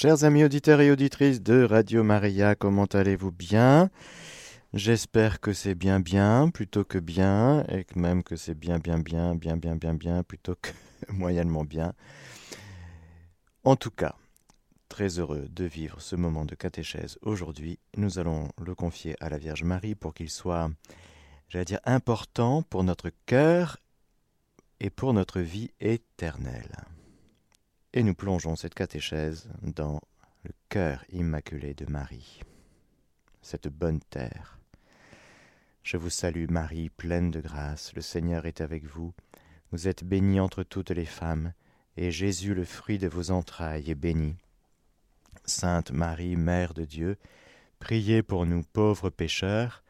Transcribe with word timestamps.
Chers 0.00 0.24
amis 0.24 0.44
auditeurs 0.44 0.80
et 0.80 0.90
auditrices 0.90 1.42
de 1.42 1.62
Radio 1.62 2.02
Maria, 2.02 2.54
comment 2.54 2.86
allez-vous 2.86 3.32
bien? 3.32 3.90
J'espère 4.72 5.40
que 5.40 5.52
c'est 5.52 5.74
bien 5.74 6.00
bien 6.00 6.48
plutôt 6.48 6.84
que 6.84 6.96
bien, 6.96 7.66
et 7.68 7.84
même 7.94 8.22
que 8.22 8.34
c'est 8.34 8.54
bien 8.54 8.78
bien 8.78 8.98
bien 8.98 9.34
bien 9.34 9.58
bien 9.58 9.76
bien 9.76 9.92
bien 9.92 10.22
plutôt 10.22 10.54
que 10.54 10.70
moyennement 11.12 11.64
bien. 11.64 11.92
En 13.62 13.76
tout 13.76 13.90
cas, 13.90 14.14
très 14.88 15.18
heureux 15.18 15.46
de 15.50 15.64
vivre 15.64 16.00
ce 16.00 16.16
moment 16.16 16.46
de 16.46 16.54
catéchèse 16.54 17.18
aujourd'hui. 17.20 17.78
Nous 17.98 18.18
allons 18.18 18.48
le 18.56 18.74
confier 18.74 19.16
à 19.20 19.28
la 19.28 19.36
Vierge 19.36 19.64
Marie 19.64 19.96
pour 19.96 20.14
qu'il 20.14 20.30
soit, 20.30 20.70
j'allais 21.50 21.66
dire, 21.66 21.80
important 21.84 22.62
pour 22.62 22.84
notre 22.84 23.10
cœur 23.26 23.76
et 24.80 24.88
pour 24.88 25.12
notre 25.12 25.40
vie 25.42 25.72
éternelle. 25.78 26.86
Et 27.92 28.04
nous 28.04 28.14
plongeons 28.14 28.54
cette 28.54 28.74
catéchèse 28.74 29.50
dans 29.62 30.00
le 30.44 30.50
cœur 30.68 31.04
immaculé 31.10 31.74
de 31.74 31.90
Marie, 31.90 32.40
cette 33.42 33.66
bonne 33.66 33.98
terre. 34.10 34.60
Je 35.82 35.96
vous 35.96 36.10
salue 36.10 36.48
Marie, 36.48 36.88
pleine 36.88 37.32
de 37.32 37.40
grâce, 37.40 37.92
le 37.94 38.00
Seigneur 38.00 38.46
est 38.46 38.60
avec 38.60 38.84
vous. 38.84 39.12
Vous 39.72 39.88
êtes 39.88 40.04
bénie 40.04 40.38
entre 40.38 40.62
toutes 40.62 40.90
les 40.90 41.04
femmes, 41.04 41.52
et 41.96 42.12
Jésus, 42.12 42.54
le 42.54 42.64
fruit 42.64 42.98
de 42.98 43.08
vos 43.08 43.32
entrailles, 43.32 43.90
est 43.90 43.96
béni. 43.96 44.36
Sainte 45.44 45.90
Marie, 45.90 46.36
Mère 46.36 46.74
de 46.74 46.84
Dieu, 46.84 47.16
priez 47.80 48.22
pour 48.22 48.46
nous 48.46 48.62
pauvres 48.62 49.10
pécheurs, 49.10 49.82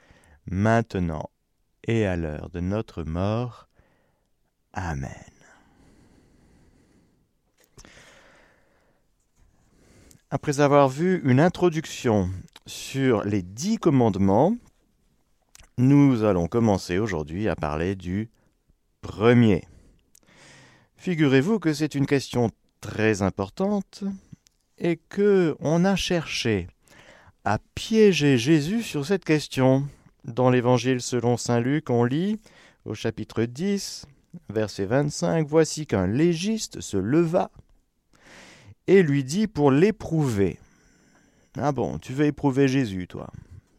maintenant 0.46 1.28
et 1.84 2.06
à 2.06 2.16
l'heure 2.16 2.48
de 2.48 2.60
notre 2.60 3.02
mort. 3.02 3.68
Amen. 4.72 5.29
Après 10.32 10.60
avoir 10.60 10.88
vu 10.88 11.20
une 11.24 11.40
introduction 11.40 12.30
sur 12.64 13.24
les 13.24 13.42
dix 13.42 13.78
commandements, 13.78 14.54
nous 15.76 16.22
allons 16.22 16.46
commencer 16.46 16.98
aujourd'hui 16.98 17.48
à 17.48 17.56
parler 17.56 17.96
du 17.96 18.30
premier. 19.00 19.64
Figurez-vous 20.94 21.58
que 21.58 21.72
c'est 21.72 21.96
une 21.96 22.06
question 22.06 22.50
très 22.80 23.22
importante 23.22 24.04
et 24.78 25.00
que 25.08 25.56
on 25.58 25.84
a 25.84 25.96
cherché 25.96 26.68
à 27.44 27.58
piéger 27.74 28.38
Jésus 28.38 28.84
sur 28.84 29.04
cette 29.04 29.24
question. 29.24 29.88
Dans 30.22 30.50
l'Évangile 30.50 31.00
selon 31.00 31.38
saint 31.38 31.58
Luc, 31.58 31.90
on 31.90 32.04
lit 32.04 32.38
au 32.84 32.94
chapitre 32.94 33.42
10, 33.42 34.06
verset 34.48 34.84
25, 34.84 35.48
Voici 35.48 35.88
qu'un 35.88 36.06
légiste 36.06 36.80
se 36.80 36.98
leva 36.98 37.50
et 38.90 39.04
lui 39.04 39.22
dit 39.22 39.46
pour 39.46 39.70
l'éprouver. 39.70 40.58
Ah 41.56 41.70
bon, 41.70 42.00
tu 42.00 42.12
veux 42.12 42.26
éprouver 42.26 42.66
Jésus, 42.66 43.06
toi. 43.06 43.30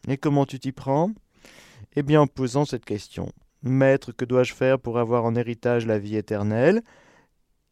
Et 0.08 0.16
comment 0.16 0.46
tu 0.46 0.58
t'y 0.58 0.72
prends? 0.72 1.12
Eh 1.94 2.02
bien 2.02 2.22
en 2.22 2.26
posant 2.26 2.64
cette 2.64 2.86
question. 2.86 3.30
Maître, 3.62 4.12
que 4.12 4.24
dois-je 4.24 4.54
faire 4.54 4.78
pour 4.78 4.98
avoir 4.98 5.26
en 5.26 5.34
héritage 5.34 5.84
la 5.84 5.98
vie 5.98 6.16
éternelle? 6.16 6.80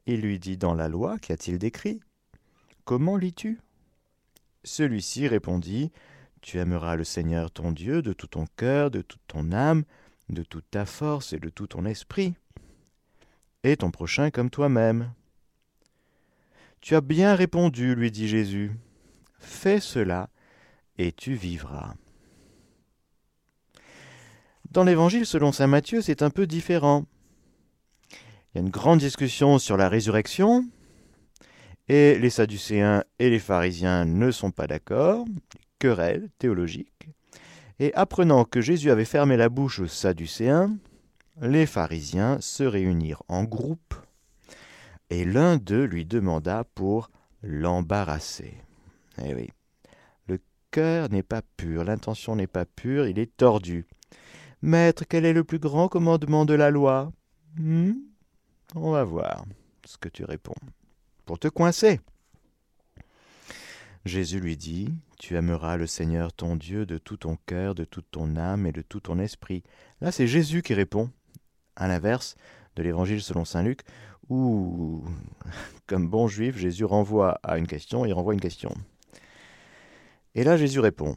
Il 0.04 0.20
lui 0.20 0.38
dit 0.38 0.58
dans 0.58 0.74
la 0.74 0.88
loi, 0.90 1.18
qu'y 1.18 1.32
a-t-il 1.32 1.58
décrit? 1.58 2.00
Comment 2.84 3.16
lis-tu? 3.16 3.58
Celui-ci 4.62 5.26
répondit 5.26 5.92
Tu 6.42 6.58
aimeras 6.58 6.94
le 6.94 7.04
Seigneur 7.04 7.50
ton 7.50 7.72
Dieu 7.72 8.02
de 8.02 8.12
tout 8.12 8.26
ton 8.26 8.44
cœur, 8.58 8.90
de 8.90 9.00
toute 9.00 9.26
ton 9.28 9.50
âme, 9.52 9.84
de 10.28 10.42
toute 10.42 10.70
ta 10.70 10.84
force 10.84 11.32
et 11.32 11.38
de 11.38 11.48
tout 11.48 11.68
ton 11.68 11.86
esprit, 11.86 12.34
et 13.64 13.78
ton 13.78 13.90
prochain 13.90 14.30
comme 14.30 14.50
toi-même. 14.50 15.10
Tu 16.80 16.94
as 16.94 17.00
bien 17.00 17.34
répondu, 17.34 17.94
lui 17.94 18.10
dit 18.10 18.28
Jésus. 18.28 18.72
Fais 19.38 19.80
cela, 19.80 20.30
et 20.98 21.12
tu 21.12 21.34
vivras. 21.34 21.94
Dans 24.70 24.84
l'Évangile 24.84 25.26
selon 25.26 25.52
Saint 25.52 25.66
Matthieu, 25.66 26.00
c'est 26.00 26.22
un 26.22 26.30
peu 26.30 26.46
différent. 26.46 27.04
Il 28.12 28.56
y 28.56 28.58
a 28.58 28.60
une 28.62 28.70
grande 28.70 28.98
discussion 28.98 29.58
sur 29.58 29.76
la 29.76 29.88
résurrection, 29.88 30.64
et 31.88 32.18
les 32.18 32.30
Sadducéens 32.30 33.04
et 33.18 33.30
les 33.30 33.38
pharisiens 33.38 34.04
ne 34.04 34.30
sont 34.30 34.50
pas 34.50 34.66
d'accord, 34.66 35.26
querelle 35.78 36.30
théologique. 36.38 37.10
Et 37.78 37.92
apprenant 37.94 38.44
que 38.44 38.60
Jésus 38.60 38.90
avait 38.90 39.04
fermé 39.04 39.36
la 39.36 39.48
bouche 39.48 39.80
aux 39.80 39.86
Sadducéens, 39.86 40.76
les 41.40 41.66
pharisiens 41.66 42.38
se 42.40 42.62
réunirent 42.62 43.22
en 43.28 43.44
groupe 43.44 43.94
et 45.10 45.24
l'un 45.24 45.56
d'eux 45.56 45.84
lui 45.84 46.04
demanda 46.04 46.64
pour 46.74 47.10
l'embarrasser. 47.42 48.54
Eh 49.22 49.34
oui, 49.34 49.50
le 50.26 50.38
cœur 50.70 51.10
n'est 51.10 51.22
pas 51.22 51.42
pur, 51.56 51.84
l'intention 51.84 52.36
n'est 52.36 52.46
pas 52.46 52.64
pure, 52.64 53.06
il 53.06 53.18
est 53.18 53.36
tordu. 53.36 53.86
Maître, 54.62 55.04
quel 55.08 55.24
est 55.24 55.32
le 55.32 55.44
plus 55.44 55.58
grand 55.58 55.88
commandement 55.88 56.44
de 56.44 56.54
la 56.54 56.70
loi? 56.70 57.12
Hmm? 57.56 57.92
On 58.74 58.92
va 58.92 59.04
voir 59.04 59.44
ce 59.84 59.98
que 59.98 60.08
tu 60.08 60.24
réponds. 60.24 60.54
Pour 61.24 61.38
te 61.38 61.48
coincer. 61.48 62.00
Jésus 64.04 64.40
lui 64.40 64.56
dit, 64.56 64.94
Tu 65.18 65.36
aimeras 65.36 65.76
le 65.76 65.86
Seigneur 65.86 66.32
ton 66.32 66.56
Dieu 66.56 66.86
de 66.86 66.98
tout 66.98 67.18
ton 67.18 67.36
cœur, 67.46 67.74
de 67.74 67.84
toute 67.84 68.10
ton 68.10 68.36
âme 68.36 68.66
et 68.66 68.72
de 68.72 68.82
tout 68.82 69.00
ton 69.00 69.18
esprit. 69.18 69.62
Là, 70.00 70.12
c'est 70.12 70.26
Jésus 70.26 70.62
qui 70.62 70.74
répond. 70.74 71.10
À 71.76 71.88
l'inverse 71.88 72.36
de 72.76 72.82
l'Évangile 72.82 73.22
selon 73.22 73.44
Saint 73.44 73.62
Luc, 73.62 73.80
où, 74.30 75.04
comme 75.86 76.08
bon 76.08 76.28
juif, 76.28 76.56
Jésus 76.56 76.84
renvoie 76.84 77.38
à 77.42 77.58
une 77.58 77.66
question, 77.66 78.06
il 78.06 78.12
renvoie 78.12 78.32
une 78.32 78.40
question. 78.40 78.72
Et 80.34 80.44
là, 80.44 80.56
Jésus 80.56 80.80
répond, 80.80 81.16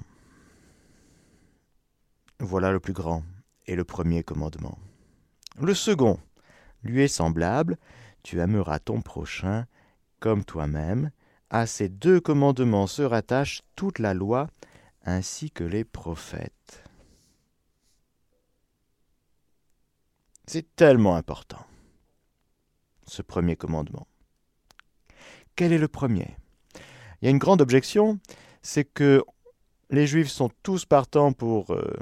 Voilà 2.40 2.72
le 2.72 2.80
plus 2.80 2.94
grand 2.94 3.24
et 3.68 3.76
le 3.76 3.86
premier 3.86 4.24
commandement. 4.24 4.78
Le 5.62 5.74
second 5.74 6.20
lui 6.84 7.04
est 7.04 7.08
semblable, 7.08 7.78
tu 8.24 8.40
aimeras 8.40 8.80
ton 8.80 9.02
prochain 9.02 9.66
comme 10.20 10.44
toi-même. 10.44 11.12
À 11.50 11.68
ces 11.68 11.88
deux 11.88 12.20
commandements 12.20 12.88
se 12.88 13.04
rattache 13.04 13.62
toute 13.76 14.00
la 14.00 14.14
loi 14.14 14.48
ainsi 15.06 15.52
que 15.52 15.64
les 15.64 15.84
prophètes. 15.84 16.84
C'est 20.48 20.76
tellement 20.76 21.16
important 21.16 21.66
ce 23.06 23.22
premier 23.22 23.56
commandement. 23.56 24.08
Quel 25.56 25.72
est 25.72 25.78
le 25.78 25.88
premier? 25.88 26.38
Il 27.22 27.26
y 27.26 27.28
a 27.28 27.32
une 27.32 27.38
grande 27.38 27.62
objection, 27.62 28.20
c'est 28.62 28.86
que 28.86 29.24
les 29.90 30.08
Juifs 30.08 30.30
sont 30.30 30.50
tous 30.64 30.86
partants 30.86 31.34
pour 31.34 31.74
euh, 31.74 31.96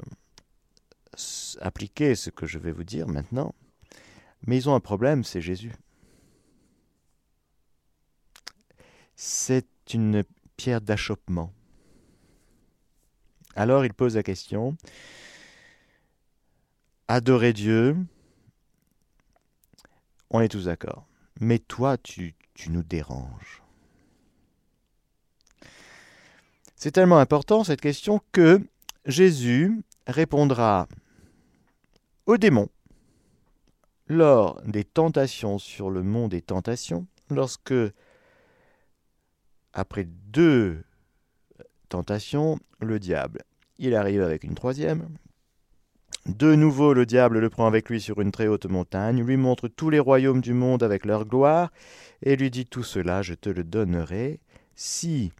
appliquer 1.60 2.14
ce 2.14 2.30
que 2.30 2.46
je 2.46 2.58
vais 2.58 2.72
vous 2.72 2.84
dire 2.84 3.06
maintenant, 3.08 3.54
mais 4.46 4.56
ils 4.56 4.68
ont 4.68 4.74
un 4.74 4.80
problème, 4.80 5.24
c'est 5.24 5.40
Jésus. 5.40 5.72
C'est 9.14 9.66
une 9.92 10.24
pierre 10.56 10.80
d'achoppement. 10.80 11.52
Alors 13.54 13.84
il 13.84 13.92
pose 13.92 14.16
la 14.16 14.22
question, 14.22 14.76
adorer 17.08 17.52
Dieu, 17.52 17.96
on 20.32 20.40
est 20.40 20.48
tous 20.48 20.64
d'accord. 20.64 21.06
Mais 21.40 21.58
toi, 21.58 21.96
tu, 21.96 22.34
nous 22.68 22.82
déranges. 22.82 23.62
C'est 26.76 26.92
tellement 26.92 27.18
important 27.18 27.64
cette 27.64 27.80
question 27.80 28.20
que 28.32 28.60
Jésus 29.06 29.82
répondra 30.06 30.88
aux 32.26 32.38
démons 32.38 32.68
lors 34.08 34.60
des 34.62 34.84
tentations 34.84 35.58
sur 35.58 35.90
le 35.90 36.02
mont 36.02 36.28
des 36.28 36.42
tentations, 36.42 37.06
lorsque, 37.30 37.74
après 39.72 40.04
deux 40.04 40.82
tentations, 41.88 42.58
le 42.80 42.98
diable, 42.98 43.42
il 43.78 43.94
arrive 43.94 44.22
avec 44.22 44.44
une 44.44 44.54
troisième, 44.54 45.08
de 46.26 46.54
nouveau, 46.54 46.94
le 46.94 47.04
diable 47.04 47.40
le 47.40 47.50
prend 47.50 47.66
avec 47.66 47.90
lui 47.90 48.00
sur 48.00 48.20
une 48.20 48.30
très 48.30 48.46
haute 48.46 48.66
montagne, 48.66 49.24
lui 49.24 49.36
montre 49.36 49.66
tous 49.66 49.90
les 49.90 49.98
royaumes 49.98 50.40
du 50.40 50.52
monde 50.54 50.84
avec 50.84 51.04
leur 51.04 51.24
gloire, 51.24 51.72
et 52.22 52.36
lui 52.36 52.50
dit 52.50 52.64
Tout 52.64 52.84
cela, 52.84 53.22
je 53.22 53.34
te 53.34 53.48
le 53.48 53.64
donnerai, 53.64 54.40
si, 54.76 55.32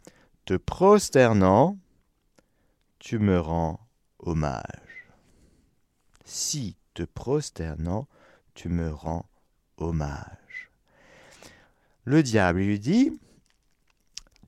te 0.44 0.54
prosternant, 0.54 1.78
tu 2.98 3.20
me 3.20 3.38
rends 3.38 3.78
hommage. 4.18 5.12
Si, 6.24 6.76
te 6.94 7.04
prosternant, 7.04 8.08
tu 8.54 8.68
me 8.68 8.92
rends 8.92 9.26
hommage. 9.76 10.70
Le 12.04 12.24
diable 12.24 12.58
lui 12.58 12.80
dit 12.80 13.12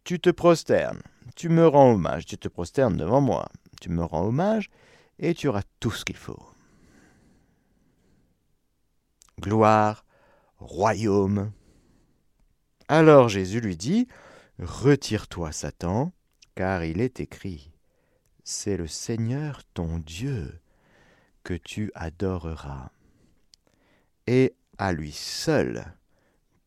Tu 0.02 0.18
te 0.18 0.30
prosternes, 0.30 1.02
tu 1.36 1.48
me 1.48 1.64
rends 1.66 1.92
hommage, 1.92 2.26
tu 2.26 2.38
te 2.38 2.48
prosternes 2.48 2.96
devant 2.96 3.20
moi, 3.20 3.48
tu 3.80 3.90
me 3.90 4.02
rends 4.02 4.26
hommage, 4.26 4.68
et 5.18 5.34
tu 5.34 5.48
auras 5.48 5.62
tout 5.80 5.90
ce 5.90 6.04
qu'il 6.04 6.16
faut. 6.16 6.42
Gloire, 9.40 10.04
royaume. 10.58 11.52
Alors 12.88 13.28
Jésus 13.28 13.60
lui 13.60 13.76
dit, 13.76 14.08
Retire-toi, 14.58 15.50
Satan, 15.52 16.12
car 16.54 16.84
il 16.84 17.00
est 17.00 17.20
écrit, 17.20 17.72
C'est 18.44 18.76
le 18.76 18.86
Seigneur 18.86 19.62
ton 19.74 19.98
Dieu 19.98 20.60
que 21.42 21.54
tu 21.54 21.90
adoreras, 21.94 22.90
et 24.26 24.54
à 24.78 24.92
lui 24.92 25.12
seul 25.12 25.84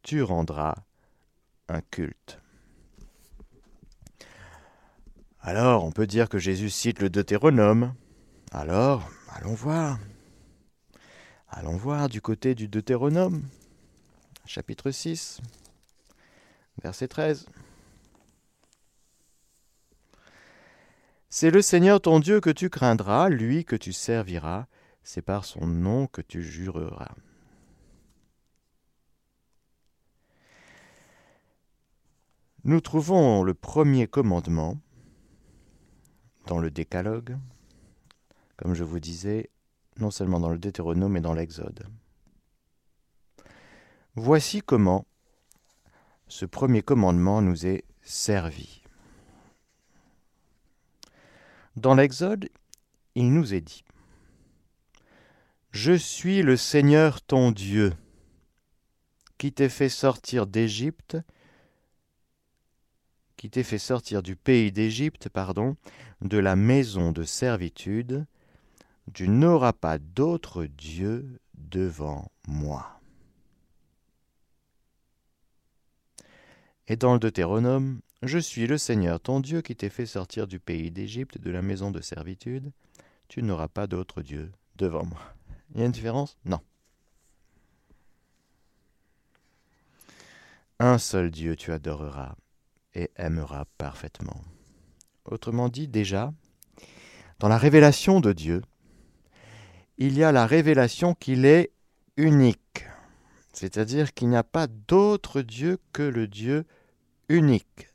tu 0.03 0.21
rendras 0.21 0.75
un 1.67 1.81
culte. 1.81 2.39
Alors, 5.41 5.85
on 5.85 5.91
peut 5.91 6.07
dire 6.07 6.29
que 6.29 6.39
Jésus 6.39 6.69
cite 6.69 6.99
le 6.99 7.09
Deutéronome. 7.09 7.93
Alors, 8.51 9.09
allons 9.29 9.53
voir. 9.53 9.99
Allons 11.49 11.75
voir 11.75 12.07
du 12.07 12.21
côté 12.21 12.55
du 12.55 12.69
Deutéronome, 12.69 13.43
chapitre 14.45 14.89
6, 14.91 15.41
verset 16.81 17.09
13. 17.09 17.47
C'est 21.29 21.51
le 21.51 21.61
Seigneur 21.61 21.99
ton 21.99 22.21
Dieu 22.21 22.39
que 22.39 22.49
tu 22.49 22.69
craindras, 22.69 23.27
lui 23.27 23.65
que 23.65 23.75
tu 23.75 23.91
serviras, 23.91 24.67
c'est 25.03 25.21
par 25.21 25.43
son 25.43 25.67
nom 25.67 26.07
que 26.07 26.21
tu 26.21 26.41
jureras. 26.41 27.15
Nous 32.63 32.79
trouvons 32.81 33.43
le 33.43 33.53
premier 33.53 34.07
commandement 34.07 34.77
dans 36.45 36.59
le 36.59 36.71
Décalogue, 36.71 37.37
comme 38.57 38.73
je 38.73 38.83
vous 38.83 38.99
disais, 38.99 39.49
non 39.99 40.11
seulement 40.11 40.39
dans 40.39 40.49
le 40.49 40.57
Deutéronome, 40.57 41.13
mais 41.13 41.21
dans 41.21 41.33
l'Exode. 41.33 41.87
Voici 44.15 44.61
comment 44.61 45.05
ce 46.27 46.45
premier 46.45 46.81
commandement 46.81 47.41
nous 47.41 47.65
est 47.65 47.85
servi. 48.01 48.81
Dans 51.75 51.93
l'Exode, 51.93 52.49
il 53.15 53.31
nous 53.31 53.53
est 53.53 53.61
dit 53.61 53.83
Je 55.71 55.93
suis 55.93 56.41
le 56.41 56.57
Seigneur 56.57 57.21
ton 57.21 57.51
Dieu, 57.51 57.93
qui 59.37 59.53
t'ai 59.53 59.69
fait 59.69 59.89
sortir 59.89 60.47
d'Égypte, 60.47 61.17
qui 63.37 63.51
t'ai 63.51 63.63
fait 63.63 63.77
sortir 63.77 64.23
du 64.23 64.35
pays 64.35 64.71
d'Égypte, 64.71 65.29
pardon, 65.29 65.77
de 66.21 66.39
la 66.39 66.55
maison 66.55 67.11
de 67.11 67.23
servitude, 67.23 68.25
tu 69.13 69.29
n'auras 69.29 69.73
pas 69.73 69.97
d'autre 69.97 70.65
Dieu 70.65 71.39
devant 71.53 72.31
moi. 72.47 72.99
Et 76.87 76.95
dans 76.95 77.13
le 77.13 77.19
Deutéronome, 77.19 78.01
je 78.23 78.37
suis 78.37 78.67
le 78.67 78.77
Seigneur 78.77 79.19
ton 79.19 79.39
Dieu 79.39 79.61
qui 79.61 79.75
t'ai 79.75 79.89
fait 79.89 80.05
sortir 80.05 80.47
du 80.47 80.59
pays 80.59 80.91
d'Égypte, 80.91 81.37
de 81.37 81.51
la 81.51 81.61
maison 81.61 81.91
de 81.91 82.01
servitude. 82.01 82.71
Tu 83.27 83.43
n'auras 83.43 83.67
pas 83.67 83.87
d'autre 83.87 84.21
Dieu 84.21 84.51
devant 84.77 85.05
moi. 85.05 85.21
Il 85.73 85.79
y 85.79 85.83
a 85.83 85.85
une 85.85 85.91
différence? 85.91 86.37
Non. 86.45 86.61
Un 90.79 90.97
seul 90.97 91.31
Dieu 91.31 91.55
tu 91.55 91.71
adoreras 91.71 92.35
et 92.93 93.11
aimeras 93.15 93.65
parfaitement. 93.77 94.41
Autrement 95.25 95.69
dit, 95.69 95.87
déjà, 95.87 96.33
dans 97.39 97.49
la 97.49 97.57
révélation 97.57 98.21
de 98.21 98.31
Dieu, 98.31 98.61
il 99.97 100.17
y 100.17 100.23
a 100.23 100.31
la 100.31 100.45
révélation 100.45 101.13
qu'il 101.13 101.45
est 101.45 101.71
unique, 102.17 102.85
c'est-à-dire 103.53 104.13
qu'il 104.13 104.29
n'y 104.29 104.37
a 104.37 104.43
pas 104.43 104.67
d'autre 104.67 105.41
Dieu 105.41 105.79
que 105.91 106.03
le 106.03 106.27
Dieu 106.27 106.65
unique. 107.29 107.89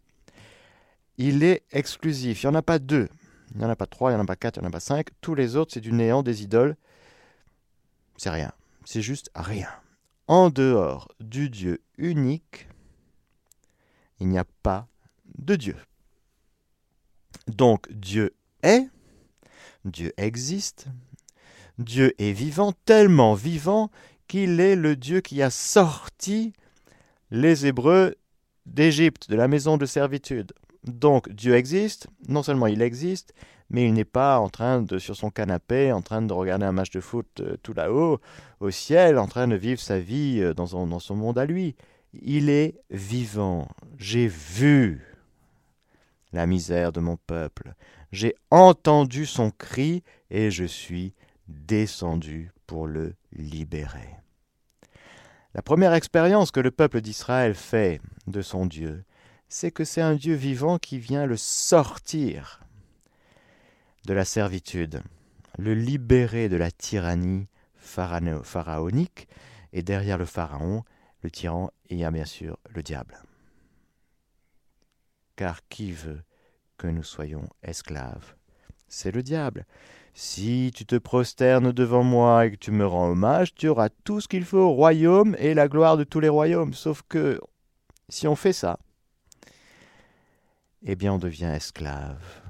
Il 1.18 1.44
est 1.44 1.62
exclusif, 1.70 2.42
il 2.42 2.46
n'y 2.46 2.52
en 2.52 2.58
a 2.58 2.62
pas 2.62 2.78
deux, 2.78 3.08
il 3.52 3.58
n'y 3.58 3.64
en 3.64 3.70
a 3.70 3.76
pas 3.76 3.86
trois, 3.86 4.10
il 4.10 4.14
n'y 4.14 4.20
en 4.20 4.24
a 4.24 4.26
pas 4.26 4.36
quatre, 4.36 4.56
il 4.56 4.60
n'y 4.60 4.66
en 4.66 4.70
a 4.70 4.72
pas 4.72 4.80
cinq, 4.80 5.08
tous 5.20 5.34
les 5.34 5.56
autres 5.56 5.72
c'est 5.74 5.80
du 5.80 5.92
néant, 5.92 6.22
des 6.22 6.42
idoles, 6.42 6.76
c'est 8.16 8.30
rien, 8.30 8.52
c'est 8.84 9.02
juste 9.02 9.30
rien. 9.34 9.68
En 10.26 10.50
dehors 10.50 11.08
du 11.20 11.50
Dieu 11.50 11.82
unique, 11.98 12.68
il 14.18 14.28
n'y 14.28 14.38
a 14.38 14.46
pas 14.62 14.88
de 15.38 15.56
Dieu. 15.56 15.76
Donc 17.48 17.90
Dieu 17.92 18.34
est, 18.62 18.88
Dieu 19.84 20.12
existe, 20.16 20.86
Dieu 21.82 22.14
est 22.18 22.32
vivant, 22.32 22.72
tellement 22.84 23.34
vivant 23.34 23.90
qu'il 24.28 24.60
est 24.60 24.76
le 24.76 24.96
Dieu 24.96 25.20
qui 25.20 25.42
a 25.42 25.50
sorti 25.50 26.52
les 27.30 27.66
Hébreux 27.66 28.14
d'Égypte, 28.66 29.28
de 29.30 29.36
la 29.36 29.48
maison 29.48 29.76
de 29.76 29.86
servitude. 29.86 30.52
Donc 30.84 31.28
Dieu 31.28 31.54
existe, 31.54 32.08
non 32.28 32.42
seulement 32.42 32.66
il 32.66 32.82
existe, 32.82 33.34
mais 33.70 33.86
il 33.86 33.94
n'est 33.94 34.04
pas 34.04 34.38
en 34.38 34.48
train 34.48 34.82
de, 34.82 34.98
sur 34.98 35.16
son 35.16 35.30
canapé, 35.30 35.92
en 35.92 36.02
train 36.02 36.22
de 36.22 36.32
regarder 36.32 36.66
un 36.66 36.72
match 36.72 36.90
de 36.90 37.00
foot 37.00 37.26
euh, 37.40 37.56
tout 37.62 37.72
là-haut, 37.72 38.20
au 38.60 38.70
ciel, 38.70 39.18
en 39.18 39.26
train 39.26 39.48
de 39.48 39.54
vivre 39.54 39.80
sa 39.80 39.98
vie 39.98 40.40
euh, 40.40 40.52
dans 40.54 40.66
son, 40.66 40.86
dans 40.86 40.98
son 40.98 41.16
monde 41.16 41.38
à 41.38 41.46
lui. 41.46 41.74
Il 42.20 42.50
est 42.50 42.74
vivant. 42.90 43.68
J'ai 43.96 44.28
vu 44.28 45.00
la 46.32 46.46
misère 46.46 46.92
de 46.92 47.00
mon 47.00 47.16
peuple. 47.16 47.74
J'ai 48.12 48.34
entendu 48.50 49.24
son 49.24 49.50
cri 49.50 50.02
et 50.30 50.50
je 50.50 50.64
suis 50.64 51.14
descendu 51.52 52.52
pour 52.66 52.86
le 52.86 53.14
libérer. 53.32 54.16
La 55.54 55.62
première 55.62 55.94
expérience 55.94 56.50
que 56.50 56.60
le 56.60 56.70
peuple 56.70 57.00
d'Israël 57.00 57.54
fait 57.54 58.00
de 58.26 58.42
son 58.42 58.66
Dieu, 58.66 59.04
c'est 59.48 59.70
que 59.70 59.84
c'est 59.84 60.00
un 60.00 60.14
Dieu 60.14 60.34
vivant 60.34 60.78
qui 60.78 60.98
vient 60.98 61.26
le 61.26 61.36
sortir 61.36 62.60
de 64.06 64.14
la 64.14 64.24
servitude, 64.24 65.02
le 65.58 65.74
libérer 65.74 66.48
de 66.48 66.56
la 66.56 66.70
tyrannie 66.70 67.48
pharaonique, 67.76 69.28
et 69.74 69.82
derrière 69.82 70.18
le 70.18 70.24
pharaon, 70.24 70.84
le 71.20 71.30
tyran, 71.30 71.70
il 71.90 71.98
y 71.98 72.04
a 72.04 72.10
bien 72.10 72.24
sûr 72.24 72.58
le 72.70 72.82
diable. 72.82 73.18
Car 75.36 75.60
qui 75.68 75.92
veut 75.92 76.22
que 76.78 76.86
nous 76.86 77.02
soyons 77.02 77.48
esclaves? 77.62 78.34
C'est 78.88 79.12
le 79.12 79.22
diable. 79.22 79.66
Si 80.14 80.70
tu 80.74 80.84
te 80.84 80.96
prosternes 80.96 81.72
devant 81.72 82.02
moi 82.02 82.46
et 82.46 82.50
que 82.52 82.56
tu 82.56 82.70
me 82.70 82.86
rends 82.86 83.10
hommage, 83.10 83.54
tu 83.54 83.68
auras 83.68 83.88
tout 84.04 84.20
ce 84.20 84.28
qu'il 84.28 84.44
faut 84.44 84.58
au 84.58 84.72
royaume 84.72 85.34
et 85.38 85.54
la 85.54 85.68
gloire 85.68 85.96
de 85.96 86.04
tous 86.04 86.20
les 86.20 86.28
royaumes. 86.28 86.74
Sauf 86.74 87.02
que 87.08 87.40
si 88.08 88.28
on 88.28 88.36
fait 88.36 88.52
ça, 88.52 88.78
eh 90.82 90.96
bien 90.96 91.14
on 91.14 91.18
devient 91.18 91.52
esclave. 91.54 92.42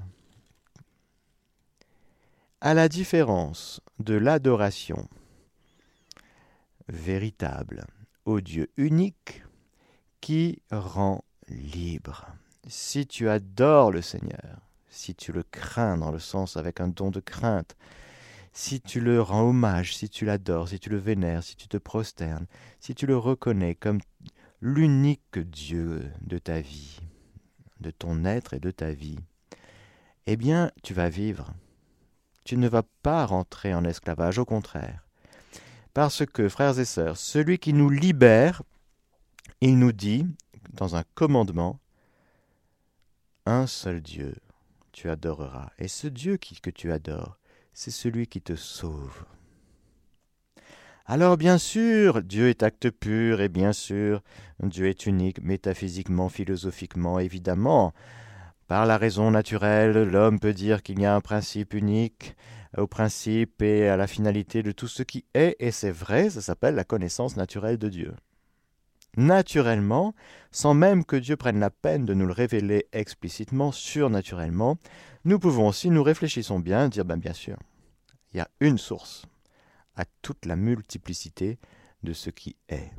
À 2.59 2.73
la 2.73 2.89
différence 2.89 3.81
de 3.99 4.15
l'adoration 4.15 5.07
véritable 6.89 7.85
au 8.25 8.41
Dieu 8.41 8.69
unique 8.77 9.43
qui 10.21 10.61
rend 10.71 11.23
libre. 11.47 12.27
Si 12.67 13.05
tu 13.05 13.29
adores 13.29 13.91
le 13.91 14.01
Seigneur, 14.01 14.61
si 14.93 15.15
tu 15.15 15.31
le 15.31 15.43
crains 15.43 15.97
dans 15.97 16.11
le 16.11 16.19
sens 16.19 16.55
avec 16.55 16.79
un 16.79 16.87
don 16.87 17.09
de 17.09 17.19
crainte, 17.19 17.75
si 18.53 18.79
tu 18.79 19.01
le 19.01 19.21
rends 19.21 19.49
hommage, 19.49 19.97
si 19.97 20.07
tu 20.07 20.23
l'adores, 20.23 20.69
si 20.69 20.79
tu 20.79 20.89
le 20.89 20.97
vénères, 20.97 21.43
si 21.43 21.55
tu 21.55 21.67
te 21.67 21.77
prosternes, 21.77 22.45
si 22.79 22.93
tu 22.93 23.07
le 23.07 23.17
reconnais 23.17 23.73
comme 23.73 23.99
l'unique 24.61 25.39
Dieu 25.39 26.11
de 26.21 26.37
ta 26.37 26.61
vie, 26.61 26.99
de 27.79 27.89
ton 27.89 28.23
être 28.23 28.53
et 28.53 28.59
de 28.59 28.69
ta 28.69 28.91
vie, 28.91 29.17
eh 30.27 30.37
bien 30.37 30.71
tu 30.83 30.93
vas 30.93 31.09
vivre. 31.09 31.51
Tu 32.45 32.55
ne 32.57 32.67
vas 32.67 32.83
pas 33.01 33.25
rentrer 33.25 33.73
en 33.73 33.85
esclavage, 33.85 34.37
au 34.37 34.45
contraire. 34.45 35.07
Parce 35.93 36.25
que, 36.25 36.49
frères 36.49 36.77
et 36.77 36.85
sœurs, 36.85 37.17
celui 37.17 37.57
qui 37.57 37.73
nous 37.73 37.89
libère, 37.89 38.61
il 39.61 39.79
nous 39.79 39.91
dit, 39.91 40.27
dans 40.73 40.95
un 40.95 41.03
commandement, 41.15 41.79
un 43.45 43.65
seul 43.65 44.01
Dieu, 44.01 44.35
tu 44.93 45.09
adoreras. 45.09 45.71
Et 45.77 45.89
ce 45.89 46.07
Dieu 46.07 46.37
que 46.37 46.69
tu 46.69 46.93
adores, 46.93 47.37
c'est 47.73 47.91
celui 47.91 48.27
qui 48.27 48.41
te 48.41 48.55
sauve. 48.55 49.25
Alors 51.05 51.35
bien 51.35 51.57
sûr, 51.57 52.23
Dieu 52.23 52.47
est 52.47 52.63
acte 52.63 52.89
pur, 52.89 53.41
et 53.41 53.49
bien 53.49 53.73
sûr, 53.73 54.21
Dieu 54.61 54.87
est 54.87 55.05
unique, 55.05 55.41
métaphysiquement, 55.41 56.29
philosophiquement, 56.29 57.19
évidemment. 57.19 57.93
Par 58.67 58.85
la 58.85 58.97
raison 58.97 59.29
naturelle, 59.29 60.03
l'homme 60.09 60.39
peut 60.39 60.53
dire 60.53 60.81
qu'il 60.81 61.01
y 61.01 61.05
a 61.05 61.13
un 61.13 61.19
principe 61.19 61.73
unique, 61.73 62.37
au 62.77 62.87
principe 62.87 63.61
et 63.61 63.89
à 63.89 63.97
la 63.97 64.07
finalité 64.07 64.63
de 64.63 64.71
tout 64.71 64.87
ce 64.87 65.03
qui 65.03 65.25
est, 65.33 65.57
et 65.59 65.71
c'est 65.71 65.91
vrai, 65.91 66.29
ça 66.29 66.41
s'appelle 66.41 66.75
la 66.75 66.85
connaissance 66.85 67.35
naturelle 67.35 67.77
de 67.77 67.89
Dieu 67.89 68.13
naturellement, 69.17 70.13
sans 70.51 70.73
même 70.73 71.05
que 71.05 71.15
Dieu 71.15 71.35
prenne 71.35 71.59
la 71.59 71.69
peine 71.69 72.05
de 72.05 72.13
nous 72.13 72.25
le 72.25 72.33
révéler 72.33 72.87
explicitement, 72.91 73.71
surnaturellement, 73.71 74.77
nous 75.25 75.39
pouvons, 75.39 75.71
si 75.71 75.89
nous 75.89 76.03
réfléchissons 76.03 76.59
bien, 76.59 76.89
dire 76.89 77.05
ben 77.05 77.17
bien 77.17 77.33
sûr, 77.33 77.57
il 78.33 78.37
y 78.37 78.41
a 78.41 78.49
une 78.59 78.77
source 78.77 79.25
à 79.95 80.05
toute 80.21 80.45
la 80.45 80.55
multiplicité 80.55 81.59
de 82.01 82.13
ce 82.13 82.29
qui 82.29 82.55
est. 82.67 82.91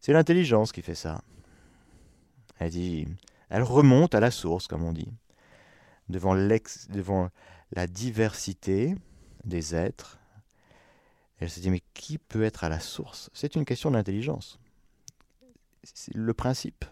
C'est 0.00 0.12
l'intelligence 0.12 0.72
qui 0.72 0.82
fait 0.82 0.94
ça. 0.94 1.22
Elle 2.58 2.70
dit, 2.70 3.06
elle 3.48 3.62
remonte 3.62 4.14
à 4.14 4.20
la 4.20 4.30
source, 4.30 4.66
comme 4.66 4.82
on 4.82 4.92
dit, 4.92 5.12
devant, 6.08 6.34
devant 6.34 7.30
la 7.72 7.86
diversité 7.86 8.94
des 9.44 9.74
êtres. 9.74 10.18
Elle 11.38 11.50
se 11.50 11.60
dit, 11.60 11.70
mais 11.70 11.82
qui 11.94 12.18
peut 12.18 12.44
être 12.44 12.64
à 12.64 12.68
la 12.68 12.80
source? 12.80 13.30
C'est 13.34 13.56
une 13.56 13.64
question 13.64 13.90
d'intelligence. 13.90 14.58
C'est 15.82 16.14
le 16.14 16.34
principe. 16.34 16.84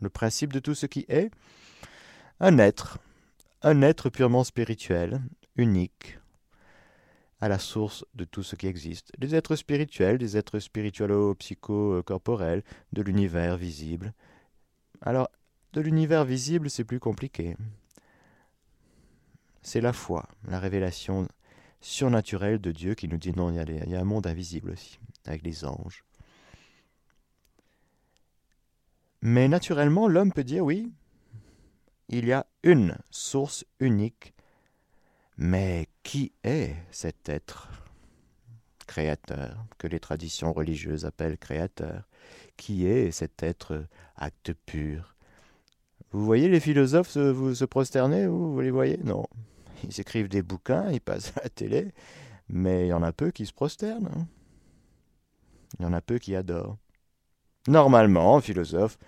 Le 0.00 0.10
principe 0.10 0.52
de 0.52 0.58
tout 0.58 0.74
ce 0.74 0.86
qui 0.86 1.04
est 1.08 1.30
un 2.40 2.58
être, 2.58 2.98
un 3.62 3.82
être 3.82 4.10
purement 4.10 4.44
spirituel, 4.44 5.20
unique, 5.56 6.18
à 7.40 7.48
la 7.48 7.58
source 7.58 8.04
de 8.14 8.24
tout 8.24 8.42
ce 8.42 8.56
qui 8.56 8.66
existe. 8.66 9.12
Des 9.18 9.34
êtres 9.34 9.56
spirituels, 9.56 10.18
des 10.18 10.36
êtres 10.36 10.58
spiritualo-psycho-corporels, 10.58 12.62
de 12.92 13.02
l'univers 13.02 13.56
visible. 13.56 14.12
Alors, 15.00 15.30
de 15.72 15.80
l'univers 15.80 16.24
visible, 16.24 16.70
c'est 16.70 16.84
plus 16.84 17.00
compliqué. 17.00 17.56
C'est 19.62 19.80
la 19.80 19.92
foi, 19.92 20.28
la 20.46 20.58
révélation 20.58 21.28
surnaturelle 21.80 22.60
de 22.60 22.72
Dieu 22.72 22.94
qui 22.94 23.08
nous 23.08 23.18
dit 23.18 23.32
non, 23.32 23.50
il 23.50 23.90
y, 23.90 23.94
a 23.94 24.00
un 24.00 24.04
monde 24.04 24.26
invisible 24.26 24.70
aussi, 24.70 24.98
avec 25.24 25.42
les 25.42 25.64
anges. 25.64 26.04
Mais 29.20 29.48
naturellement, 29.48 30.08
l'homme 30.08 30.32
peut 30.32 30.44
dire 30.44 30.64
oui, 30.64 30.92
il 32.08 32.26
y 32.26 32.32
a 32.32 32.46
une 32.62 32.96
source 33.10 33.64
unique 33.80 34.34
mais 35.38 35.86
qui 36.02 36.32
est 36.42 36.74
cet 36.90 37.28
être 37.28 37.68
créateur, 38.88 39.64
que 39.78 39.86
les 39.86 40.00
traditions 40.00 40.52
religieuses 40.52 41.04
appellent 41.04 41.38
créateur? 41.38 42.08
Qui 42.56 42.86
est 42.86 43.12
cet 43.12 43.44
être 43.44 43.84
acte 44.16 44.52
pur? 44.66 45.14
Vous 46.10 46.24
voyez 46.24 46.48
les 46.48 46.58
philosophes 46.58 47.10
se, 47.10 47.64
prosterner, 47.64 48.26
vous 48.26 48.60
les 48.60 48.72
voyez? 48.72 48.98
Non. 49.04 49.26
Ils 49.84 50.00
écrivent 50.00 50.28
des 50.28 50.42
bouquins, 50.42 50.90
ils 50.90 51.00
passent 51.00 51.32
à 51.36 51.42
la 51.44 51.48
télé, 51.48 51.92
mais 52.48 52.86
il 52.86 52.88
y 52.88 52.92
en 52.92 53.02
a 53.02 53.12
peu 53.12 53.30
qui 53.30 53.46
se 53.46 53.52
prosternent. 53.52 54.10
Hein. 54.14 54.26
Il 55.78 55.82
y 55.82 55.86
en 55.86 55.92
a 55.92 56.00
peu 56.00 56.18
qui 56.18 56.34
adorent. 56.34 56.78
Normalement, 57.66 58.36
un 58.36 58.40
philosophe, 58.40 58.98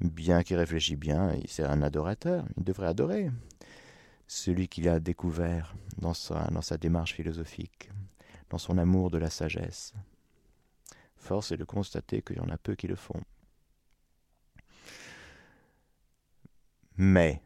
bien 0.00 0.42
qu'il 0.42 0.56
réfléchit 0.56 0.96
bien, 0.96 1.32
c'est 1.46 1.62
un 1.62 1.82
adorateur, 1.82 2.44
il 2.56 2.64
devrait 2.64 2.88
adorer 2.88 3.30
celui 4.26 4.68
qu'il 4.68 4.88
a 4.88 4.98
découvert 4.98 5.74
dans 5.98 6.14
sa, 6.14 6.48
dans 6.48 6.62
sa 6.62 6.76
démarche 6.76 7.14
philosophique, 7.14 7.90
dans 8.50 8.58
son 8.58 8.78
amour 8.78 9.10
de 9.10 9.18
la 9.18 9.30
sagesse. 9.30 9.94
Force 11.16 11.52
est 11.52 11.56
de 11.56 11.64
constater 11.64 12.22
qu'il 12.22 12.36
y 12.36 12.40
en 12.40 12.48
a 12.48 12.58
peu 12.58 12.74
qui 12.74 12.88
le 12.88 12.96
font. 12.96 13.20
Mais 16.96 17.42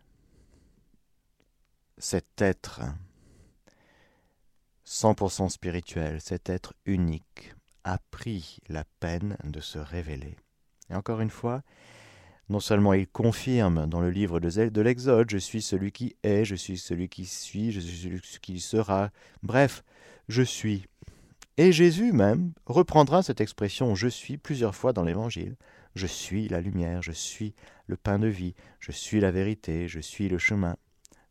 cet 2.00 2.40
être 2.40 2.80
100% 4.86 5.50
spirituel, 5.50 6.20
cet 6.20 6.48
être 6.48 6.74
unique, 6.86 7.54
a 7.84 7.98
pris 8.10 8.58
la 8.68 8.84
peine 8.98 9.36
de 9.44 9.60
se 9.60 9.78
révéler. 9.78 10.36
Et 10.90 10.94
encore 10.94 11.20
une 11.20 11.30
fois, 11.30 11.62
non 12.48 12.60
seulement 12.60 12.94
il 12.94 13.06
confirme 13.06 13.86
dans 13.86 14.00
le 14.00 14.10
livre 14.10 14.40
de 14.40 14.80
l'Exode, 14.80 15.30
je 15.30 15.38
suis 15.38 15.62
celui 15.62 15.92
qui 15.92 16.16
est, 16.22 16.44
je 16.44 16.56
suis 16.56 16.78
celui 16.78 17.08
qui 17.08 17.26
suis, 17.26 17.70
je 17.70 17.80
suis 17.80 17.96
celui 17.96 18.20
qui 18.42 18.60
sera, 18.60 19.10
bref, 19.42 19.84
je 20.28 20.42
suis. 20.42 20.86
Et 21.56 21.72
Jésus 21.72 22.12
même 22.12 22.52
reprendra 22.66 23.22
cette 23.22 23.40
expression 23.40 23.94
je 23.94 24.08
suis 24.08 24.38
plusieurs 24.38 24.74
fois 24.74 24.92
dans 24.92 25.04
l'Évangile. 25.04 25.56
Je 25.94 26.06
suis 26.06 26.48
la 26.48 26.60
lumière, 26.60 27.02
je 27.02 27.12
suis 27.12 27.54
le 27.86 27.96
pain 27.96 28.18
de 28.18 28.28
vie, 28.28 28.54
je 28.78 28.92
suis 28.92 29.20
la 29.20 29.30
vérité, 29.30 29.88
je 29.88 30.00
suis 30.00 30.28
le 30.28 30.38
chemin, 30.38 30.76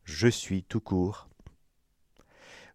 je 0.04 0.28
suis 0.28 0.62
tout 0.64 0.80
court. 0.80 1.28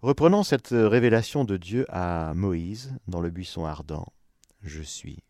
Reprenons 0.01 0.43
cette 0.43 0.69
révélation 0.69 1.45
de 1.45 1.57
Dieu 1.57 1.85
à 1.89 2.33
Moïse 2.35 2.93
dans 3.07 3.21
le 3.21 3.29
buisson 3.29 3.65
ardent. 3.65 4.13
Je 4.61 4.81
suis. 4.81 5.23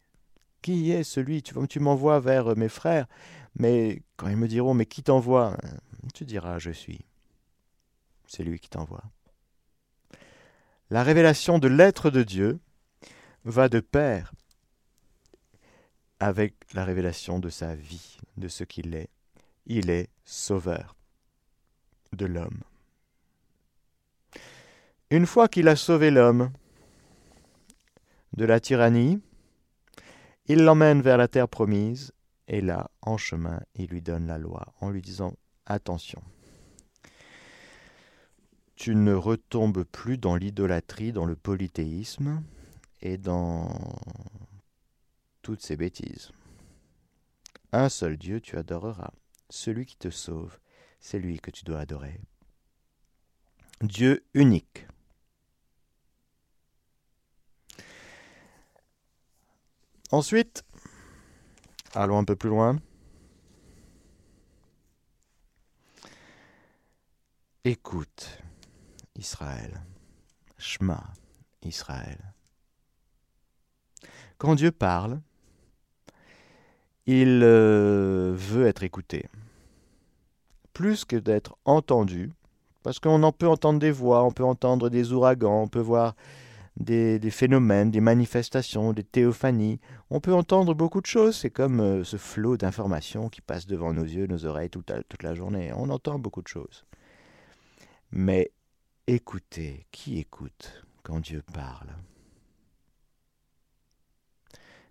Qui 0.62 0.92
est 0.92 1.04
celui 1.04 1.44
Tu, 1.44 1.56
tu 1.68 1.80
m'envoies 1.80 2.20
vers 2.20 2.56
mes 2.58 2.70
frères, 2.70 3.08
mais 3.58 4.02
quand 4.18 4.28
ils 4.28 4.38
me 4.38 4.48
diront 4.48 4.74
Mais 4.74 4.86
qui 4.86 5.04
t'envoie 5.04 5.58
Tu 6.14 6.26
diras 6.26 6.60
Je 6.60 6.72
suis. 6.72 7.06
C'est 8.28 8.44
lui 8.44 8.60
qui 8.60 8.70
t'envoie. 8.70 9.04
La 10.90 11.04
révélation 11.04 11.60
de 11.60 11.68
l'être 11.68 12.10
de 12.10 12.24
Dieu 12.24 12.60
va 13.44 13.70
de 13.70 13.80
pair 13.80 14.34
avec 16.20 16.56
la 16.74 16.86
révélation 16.86 17.40
de 17.40 17.50
sa 17.50 17.76
vie, 17.76 18.18
de 18.38 18.48
ce 18.48 18.64
qu'il 18.64 18.96
est. 18.96 19.10
Il 19.66 19.90
est 19.90 20.10
sauveur 20.24 20.95
de 22.16 22.26
l'homme. 22.26 22.62
Une 25.10 25.26
fois 25.26 25.48
qu'il 25.48 25.68
a 25.68 25.76
sauvé 25.76 26.12
l'homme 26.12 26.52
de 28.34 28.46
la 28.46 28.60
tyrannie, 28.60 29.22
il 30.48 30.64
l'emmène 30.64 31.02
vers 31.02 31.18
la 31.18 31.28
terre 31.28 31.48
promise, 31.48 32.12
et 32.48 32.62
là, 32.62 32.90
en 33.02 33.18
chemin, 33.18 33.62
il 33.76 33.88
lui 33.88 34.02
donne 34.02 34.28
la 34.28 34.38
loi, 34.38 34.74
en 34.82 34.90
lui 34.90 35.02
disant 35.02 35.34
Attention, 35.66 36.22
tu 38.76 38.94
ne 38.94 39.14
retombes 39.14 39.84
plus 39.84 40.18
dans 40.18 40.36
l'idolâtrie, 40.36 41.12
dans 41.12 41.26
le 41.26 41.36
polythéisme 41.36 42.44
et 43.02 43.18
dans 43.18 43.70
toutes 45.42 45.62
ces 45.62 45.78
bêtises. 45.78 46.32
Un 47.72 47.90
seul 47.90 48.18
Dieu 48.18 48.42
tu 48.42 48.58
adoreras, 48.58 49.12
celui 49.50 49.86
qui 49.86 49.98
te 49.98 50.10
sauve, 50.10 50.58
c'est 51.06 51.20
lui 51.20 51.40
que 51.40 51.52
tu 51.52 51.64
dois 51.64 51.82
adorer. 51.82 52.20
Dieu 53.82 54.26
unique. 54.34 54.88
Ensuite, 60.12 60.64
allons 61.94 62.18
un 62.18 62.24
peu 62.24 62.36
plus 62.36 62.50
loin. 62.50 62.80
Écoute, 67.64 68.42
Israël. 69.16 69.84
Shema, 70.58 71.14
Israël. 71.62 72.34
Quand 74.40 74.56
Dieu 74.56 74.72
parle, 74.72 75.22
il 77.06 77.42
euh, 77.44 78.34
veut 78.36 78.66
être 78.66 78.82
écouté. 78.82 79.30
Plus 80.76 81.06
que 81.06 81.16
d'être 81.16 81.58
entendu, 81.66 82.34
parce 82.84 83.00
qu'on 83.00 83.24
en 83.24 83.32
peut 83.32 83.48
entendre 83.48 83.80
des 83.80 83.90
voix, 83.90 84.24
on 84.24 84.32
peut 84.32 84.44
entendre 84.44 84.90
des 84.90 85.14
ouragans, 85.14 85.64
on 85.64 85.68
peut 85.68 85.80
voir 85.80 86.16
des, 86.78 87.20
phénomènes, 87.32 87.92
des 87.92 88.02
manifestations, 88.02 88.92
des 88.92 89.06
théophanies. 89.06 89.80
On 90.10 90.20
peut 90.20 90.34
entendre 90.34 90.74
beaucoup 90.76 91.00
de 91.00 91.06
choses. 91.06 91.38
C'est 91.38 91.50
comme 91.50 91.80
euh, 91.80 92.04
ce 92.04 92.18
flot 92.18 92.58
d'informations 92.58 93.30
qui 93.30 93.40
passe 93.40 93.66
devant 93.66 93.94
nos 93.94 94.04
yeux, 94.04 94.28
nos 94.28 94.46
oreilles 94.46 94.70
toute 94.70 95.24
la 95.24 95.34
journée. 95.34 95.72
On 95.74 95.90
entend 95.90 96.20
beaucoup 96.20 96.42
de 96.42 96.50
choses. 96.50 96.86
Mais 98.12 98.52
écoutez, 99.08 99.86
qui 99.92 100.20
écoute 100.20 100.86
quand 101.04 101.22
Dieu 101.22 101.42
parle? 101.54 101.96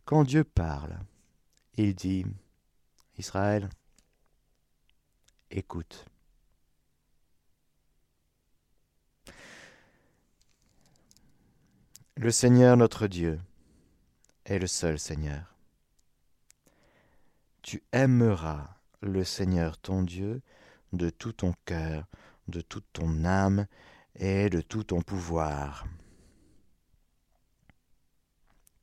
Quand 0.07 0.25
Dieu 0.25 0.45
parle, 0.45 0.99
il 1.77 1.95
dit, 1.95 2.25
Israël, 3.19 3.69
écoute. 5.51 6.07
Le 12.17 12.31
Seigneur 12.31 12.77
notre 12.77 13.07
Dieu 13.07 13.41
est 14.45 14.59
le 14.59 14.67
seul 14.67 14.99
Seigneur. 14.99 15.55
Tu 17.63 17.83
aimeras 17.93 18.77
le 19.01 19.25
Seigneur 19.25 19.79
ton 19.79 20.03
Dieu 20.03 20.43
de 20.93 21.11
tout 21.11 21.33
ton 21.33 21.55
cœur, 21.65 22.07
de 22.49 22.61
toute 22.61 22.87
ton 22.93 23.25
âme 23.25 23.67
et 24.17 24.49
de 24.49 24.61
tout 24.61 24.85
ton 24.85 25.03
pouvoir. 25.03 25.87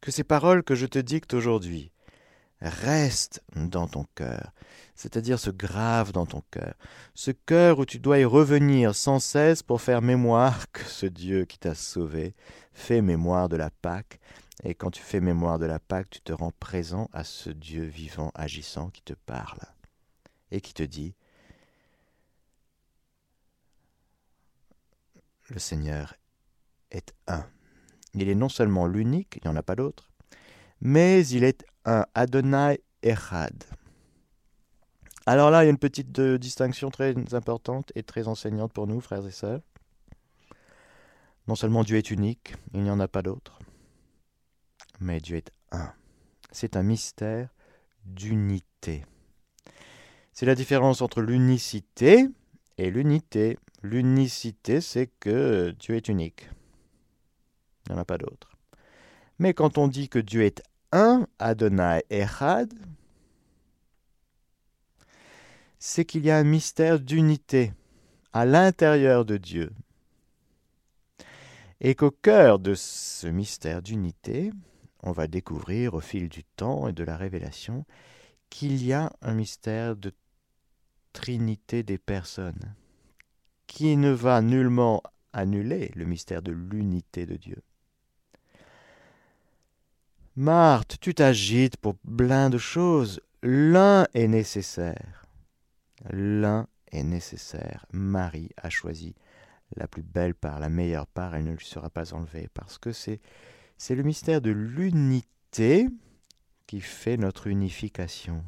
Que 0.01 0.11
ces 0.11 0.23
paroles 0.23 0.63
que 0.63 0.75
je 0.75 0.87
te 0.87 0.99
dicte 0.99 1.33
aujourd'hui 1.33 1.91
restent 2.61 3.41
dans 3.55 3.87
ton 3.87 4.05
cœur, 4.15 4.51
c'est-à-dire 4.95 5.39
se 5.39 5.49
gravent 5.49 6.11
dans 6.11 6.25
ton 6.25 6.43
cœur, 6.51 6.75
ce 7.15 7.31
cœur 7.31 7.79
où 7.79 7.85
tu 7.85 7.99
dois 7.99 8.19
y 8.19 8.25
revenir 8.25 8.95
sans 8.95 9.19
cesse 9.19 9.63
pour 9.63 9.81
faire 9.81 10.01
mémoire 10.01 10.71
que 10.71 10.83
ce 10.83 11.05
Dieu 11.05 11.45
qui 11.45 11.57
t'a 11.57 11.75
sauvé 11.75 12.35
fais 12.73 13.01
mémoire 13.01 13.49
de 13.49 13.57
la 13.57 13.69
Pâque, 13.69 14.19
et 14.63 14.75
quand 14.75 14.91
tu 14.91 15.01
fais 15.01 15.19
mémoire 15.19 15.57
de 15.57 15.65
la 15.65 15.79
Pâque, 15.79 16.09
tu 16.11 16.21
te 16.21 16.33
rends 16.33 16.53
présent 16.59 17.09
à 17.13 17.23
ce 17.23 17.49
Dieu 17.49 17.83
vivant, 17.83 18.31
agissant, 18.35 18.89
qui 18.89 19.01
te 19.01 19.13
parle, 19.13 19.59
et 20.51 20.61
qui 20.61 20.73
te 20.73 20.83
dit, 20.83 21.15
le 25.49 25.59
Seigneur 25.59 26.15
est 26.91 27.13
un. 27.27 27.45
Il 28.13 28.29
est 28.29 28.35
non 28.35 28.49
seulement 28.49 28.85
l'unique, 28.85 29.39
il 29.41 29.47
n'y 29.47 29.53
en 29.53 29.57
a 29.57 29.63
pas 29.63 29.75
d'autre, 29.75 30.10
mais 30.81 31.25
il 31.27 31.43
est 31.43 31.63
un 31.85 32.05
Adonai 32.15 32.81
Echad. 33.03 33.63
Alors 35.25 35.51
là, 35.51 35.63
il 35.63 35.65
y 35.65 35.67
a 35.67 35.71
une 35.71 35.77
petite 35.77 36.17
euh, 36.19 36.37
distinction 36.39 36.89
très 36.89 37.13
importante 37.33 37.91
et 37.95 38.03
très 38.03 38.27
enseignante 38.27 38.73
pour 38.73 38.87
nous, 38.87 38.99
frères 38.99 39.25
et 39.25 39.31
sœurs. 39.31 39.61
Non 41.47 41.55
seulement 41.55 41.83
Dieu 41.83 41.97
est 41.97 42.11
unique, 42.11 42.55
il 42.73 42.81
n'y 42.81 42.89
en 42.89 42.99
a 42.99 43.07
pas 43.07 43.21
d'autre, 43.21 43.59
mais 44.99 45.19
Dieu 45.19 45.37
est 45.37 45.51
un. 45.71 45.91
C'est 46.51 46.75
un 46.75 46.83
mystère 46.83 47.49
d'unité. 48.05 49.05
C'est 50.33 50.45
la 50.45 50.55
différence 50.55 51.01
entre 51.01 51.21
l'unicité 51.21 52.27
et 52.77 52.89
l'unité. 52.89 53.57
L'unicité, 53.83 54.81
c'est 54.81 55.07
que 55.19 55.71
Dieu 55.79 55.95
est 55.95 56.07
unique. 56.07 56.49
Il 57.85 57.93
n'y 57.93 57.97
en 57.97 58.01
a 58.01 58.05
pas 58.05 58.17
d'autre. 58.17 58.49
Mais 59.39 59.53
quand 59.53 59.77
on 59.77 59.87
dit 59.87 60.07
que 60.07 60.19
Dieu 60.19 60.43
est 60.43 60.61
un, 60.91 61.27
Adonai 61.39 62.03
Echad, 62.09 62.73
c'est 65.79 66.05
qu'il 66.05 66.25
y 66.25 66.31
a 66.31 66.37
un 66.37 66.43
mystère 66.43 66.99
d'unité 66.99 67.73
à 68.33 68.45
l'intérieur 68.45 69.25
de 69.25 69.37
Dieu. 69.37 69.71
Et 71.79 71.95
qu'au 71.95 72.11
cœur 72.11 72.59
de 72.59 72.75
ce 72.75 73.27
mystère 73.27 73.81
d'unité, 73.81 74.51
on 75.01 75.11
va 75.11 75.27
découvrir 75.27 75.95
au 75.95 75.99
fil 75.99 76.29
du 76.29 76.43
temps 76.43 76.87
et 76.87 76.93
de 76.93 77.03
la 77.03 77.17
révélation 77.17 77.85
qu'il 78.49 78.85
y 78.85 78.93
a 78.93 79.11
un 79.21 79.33
mystère 79.33 79.95
de 79.95 80.13
trinité 81.13 81.83
des 81.83 81.97
personnes 81.97 82.75
qui 83.65 83.97
ne 83.97 84.11
va 84.11 84.41
nullement 84.41 85.01
annuler 85.33 85.91
le 85.95 86.05
mystère 86.05 86.41
de 86.41 86.51
l'unité 86.51 87.25
de 87.25 87.37
Dieu. 87.37 87.63
Marthe, 90.37 90.97
tu 91.01 91.13
t'agites 91.13 91.75
pour 91.75 91.95
plein 91.97 92.49
de 92.49 92.57
choses. 92.57 93.19
L'un 93.43 94.07
est 94.13 94.29
nécessaire. 94.29 95.25
L'un 96.09 96.67
est 96.91 97.03
nécessaire. 97.03 97.85
Marie 97.91 98.49
a 98.55 98.69
choisi 98.69 99.13
la 99.75 99.87
plus 99.87 100.03
belle 100.03 100.35
part, 100.35 100.59
la 100.59 100.69
meilleure 100.69 101.07
part, 101.07 101.35
elle 101.35 101.45
ne 101.45 101.53
lui 101.53 101.65
sera 101.65 101.89
pas 101.89 102.13
enlevée, 102.13 102.49
parce 102.53 102.77
que 102.77 102.91
c'est, 102.91 103.19
c'est 103.77 103.95
le 103.95 104.03
mystère 104.03 104.41
de 104.41 104.51
l'unité 104.51 105.87
qui 106.67 106.81
fait 106.81 107.17
notre 107.17 107.47
unification. 107.47 108.43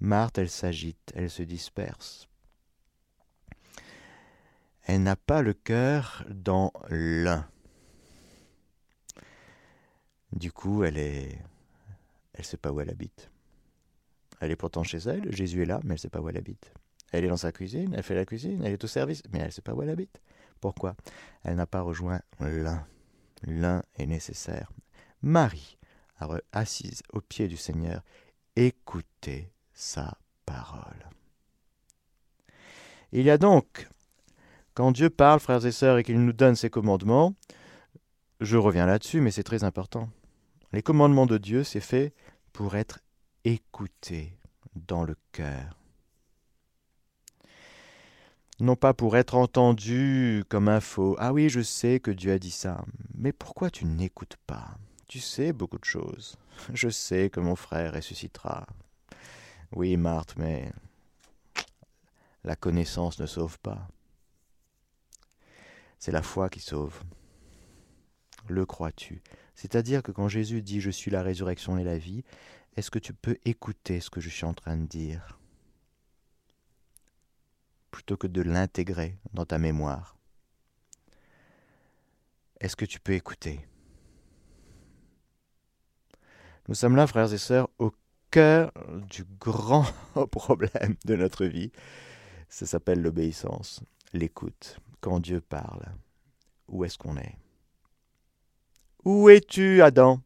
Marthe, 0.00 0.38
elle 0.38 0.50
s'agite, 0.50 1.12
elle 1.14 1.30
se 1.30 1.42
disperse. 1.42 2.28
Elle 4.84 5.02
n'a 5.02 5.16
pas 5.16 5.42
le 5.42 5.52
cœur 5.52 6.24
dans 6.28 6.72
l'un. 6.88 7.46
Du 10.32 10.52
coup, 10.52 10.84
elle 10.84 10.98
est, 10.98 11.38
elle 12.34 12.44
sait 12.44 12.56
pas 12.56 12.72
où 12.72 12.80
elle 12.80 12.90
habite. 12.90 13.30
Elle 14.40 14.50
est 14.50 14.56
pourtant 14.56 14.82
chez 14.82 14.98
elle, 14.98 15.34
Jésus 15.34 15.62
est 15.62 15.66
là, 15.66 15.80
mais 15.84 15.94
elle 15.94 16.00
sait 16.00 16.08
pas 16.08 16.20
où 16.20 16.28
elle 16.28 16.36
habite. 16.36 16.72
Elle 17.12 17.24
est 17.24 17.28
dans 17.28 17.36
sa 17.36 17.52
cuisine, 17.52 17.94
elle 17.94 18.02
fait 18.02 18.14
la 18.14 18.24
cuisine, 18.24 18.62
elle 18.64 18.72
est 18.72 18.84
au 18.84 18.88
service, 18.88 19.22
mais 19.30 19.40
elle 19.40 19.52
sait 19.52 19.62
pas 19.62 19.74
où 19.74 19.82
elle 19.82 19.90
habite. 19.90 20.20
Pourquoi? 20.60 20.96
Elle 21.44 21.56
n'a 21.56 21.66
pas 21.66 21.82
rejoint 21.82 22.20
l'un. 22.40 22.86
L'un 23.42 23.82
est 23.96 24.06
nécessaire. 24.06 24.72
Marie, 25.20 25.78
assise 26.52 27.02
au 27.12 27.20
pied 27.20 27.48
du 27.48 27.56
Seigneur, 27.56 28.02
écoutez 28.56 29.50
sa 29.72 30.16
parole. 30.46 31.08
Il 33.12 33.22
y 33.22 33.30
a 33.30 33.38
donc, 33.38 33.88
quand 34.74 34.92
Dieu 34.92 35.10
parle, 35.10 35.40
frères 35.40 35.64
et 35.66 35.72
sœurs, 35.72 35.98
et 35.98 36.04
qu'il 36.04 36.24
nous 36.24 36.32
donne 36.32 36.56
ses 36.56 36.70
commandements, 36.70 37.34
je 38.40 38.56
reviens 38.56 38.86
là-dessus, 38.86 39.20
mais 39.20 39.30
c'est 39.30 39.42
très 39.42 39.64
important. 39.64 40.08
Les 40.72 40.82
commandements 40.82 41.26
de 41.26 41.38
Dieu, 41.38 41.64
c'est 41.64 41.80
fait 41.80 42.14
pour 42.52 42.76
être 42.76 43.00
écouter 43.44 44.38
dans 44.74 45.04
le 45.04 45.16
cœur. 45.32 45.78
Non 48.58 48.76
pas 48.76 48.94
pour 48.94 49.16
être 49.16 49.34
entendu 49.34 50.44
comme 50.48 50.68
un 50.68 50.80
faux. 50.80 51.16
Ah 51.18 51.32
oui, 51.32 51.48
je 51.48 51.60
sais 51.60 52.00
que 52.00 52.10
Dieu 52.10 52.32
a 52.32 52.38
dit 52.38 52.50
ça. 52.50 52.84
Mais 53.14 53.32
pourquoi 53.32 53.70
tu 53.70 53.84
n'écoutes 53.84 54.36
pas? 54.46 54.76
Tu 55.08 55.20
sais 55.20 55.52
beaucoup 55.52 55.78
de 55.78 55.84
choses. 55.84 56.36
Je 56.72 56.88
sais 56.88 57.28
que 57.28 57.40
mon 57.40 57.56
frère 57.56 57.94
ressuscitera. 57.94 58.66
Oui, 59.72 59.96
Marthe, 59.96 60.36
mais 60.36 60.72
la 62.44 62.56
connaissance 62.56 63.18
ne 63.18 63.26
sauve 63.26 63.58
pas. 63.58 63.88
C'est 65.98 66.12
la 66.12 66.22
foi 66.22 66.48
qui 66.48 66.60
sauve. 66.60 67.02
Le 68.48 68.64
crois-tu? 68.66 69.22
C'est-à-dire 69.62 70.02
que 70.02 70.10
quand 70.10 70.26
Jésus 70.26 70.60
dit 70.60 70.80
Je 70.80 70.90
suis 70.90 71.12
la 71.12 71.22
résurrection 71.22 71.78
et 71.78 71.84
la 71.84 71.96
vie, 71.96 72.24
est-ce 72.74 72.90
que 72.90 72.98
tu 72.98 73.14
peux 73.14 73.38
écouter 73.44 74.00
ce 74.00 74.10
que 74.10 74.20
je 74.20 74.28
suis 74.28 74.44
en 74.44 74.54
train 74.54 74.76
de 74.76 74.86
dire 74.86 75.38
plutôt 77.92 78.16
que 78.16 78.26
de 78.26 78.42
l'intégrer 78.42 79.16
dans 79.34 79.46
ta 79.46 79.58
mémoire? 79.58 80.16
Est-ce 82.58 82.74
que 82.74 82.84
tu 82.84 82.98
peux 82.98 83.12
écouter? 83.12 83.64
Nous 86.66 86.74
sommes 86.74 86.96
là, 86.96 87.06
frères 87.06 87.32
et 87.32 87.38
sœurs, 87.38 87.68
au 87.78 87.92
cœur 88.32 88.72
du 89.08 89.24
grand 89.38 89.84
problème 90.32 90.96
de 91.04 91.14
notre 91.14 91.46
vie. 91.46 91.70
Ça 92.48 92.66
s'appelle 92.66 93.00
l'obéissance, 93.00 93.80
l'écoute. 94.12 94.80
Quand 95.00 95.20
Dieu 95.20 95.40
parle, 95.40 95.84
où 96.66 96.84
est-ce 96.84 96.98
qu'on 96.98 97.16
est? 97.16 97.36
Où 99.04 99.28
es-tu, 99.28 99.82
Adam? 99.82 100.20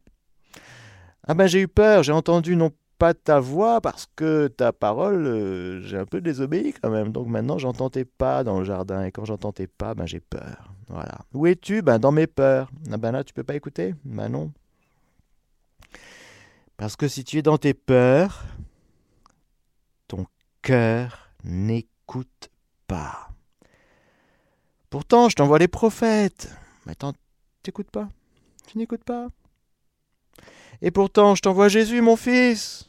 Ah 1.26 1.34
ben 1.34 1.46
j'ai 1.46 1.62
eu 1.62 1.68
peur, 1.68 2.02
j'ai 2.02 2.12
entendu 2.12 2.56
non 2.56 2.70
pas 2.98 3.14
ta 3.14 3.40
voix 3.40 3.80
parce 3.80 4.06
que 4.16 4.48
ta 4.48 4.72
parole, 4.72 5.26
euh, 5.26 5.80
j'ai 5.82 5.98
un 5.98 6.06
peu 6.06 6.20
désobéi 6.20 6.72
quand 6.72 6.90
même. 6.90 7.10
Donc 7.10 7.26
maintenant 7.26 7.58
j'entends 7.58 7.90
tes 7.90 8.04
pas 8.04 8.44
dans 8.44 8.58
le 8.58 8.64
jardin 8.64 9.04
et 9.04 9.12
quand 9.12 9.24
j'entends 9.24 9.52
tes 9.52 9.66
pas, 9.66 9.94
ben 9.94 10.06
j'ai 10.06 10.20
peur. 10.20 10.72
Voilà. 10.88 11.18
Où 11.34 11.46
es-tu? 11.46 11.82
Ben 11.82 11.98
dans 11.98 12.12
mes 12.12 12.26
peurs. 12.26 12.70
Ah 12.92 12.96
ben 12.96 13.12
là 13.12 13.24
tu 13.24 13.34
peux 13.34 13.42
pas 13.42 13.54
écouter? 13.54 13.94
Ben 14.04 14.28
non. 14.28 14.52
Parce 16.76 16.96
que 16.96 17.08
si 17.08 17.24
tu 17.24 17.38
es 17.38 17.42
dans 17.42 17.58
tes 17.58 17.74
peurs, 17.74 18.44
ton 20.08 20.26
cœur 20.62 21.30
n'écoute 21.44 22.50
pas. 22.86 23.30
Pourtant, 24.90 25.28
je 25.28 25.36
t'envoie 25.36 25.58
les 25.58 25.68
prophètes. 25.68 26.54
Mais 26.84 26.92
attends, 26.92 27.14
t'écoutes 27.62 27.90
pas? 27.90 28.08
Tu 28.66 28.78
n'écoutes 28.78 29.04
pas 29.04 29.28
et 30.82 30.90
pourtant, 30.90 31.34
je 31.34 31.42
t'envoie 31.42 31.68
Jésus, 31.68 32.00
mon 32.00 32.16
fils. 32.16 32.86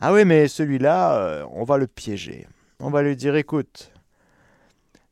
Ah 0.00 0.12
oui, 0.12 0.24
mais 0.24 0.48
celui-là, 0.48 1.18
euh, 1.18 1.46
on 1.52 1.64
va 1.64 1.78
le 1.78 1.86
piéger. 1.86 2.46
On 2.80 2.90
va 2.90 3.02
lui 3.02 3.16
dire, 3.16 3.34
écoute, 3.36 3.92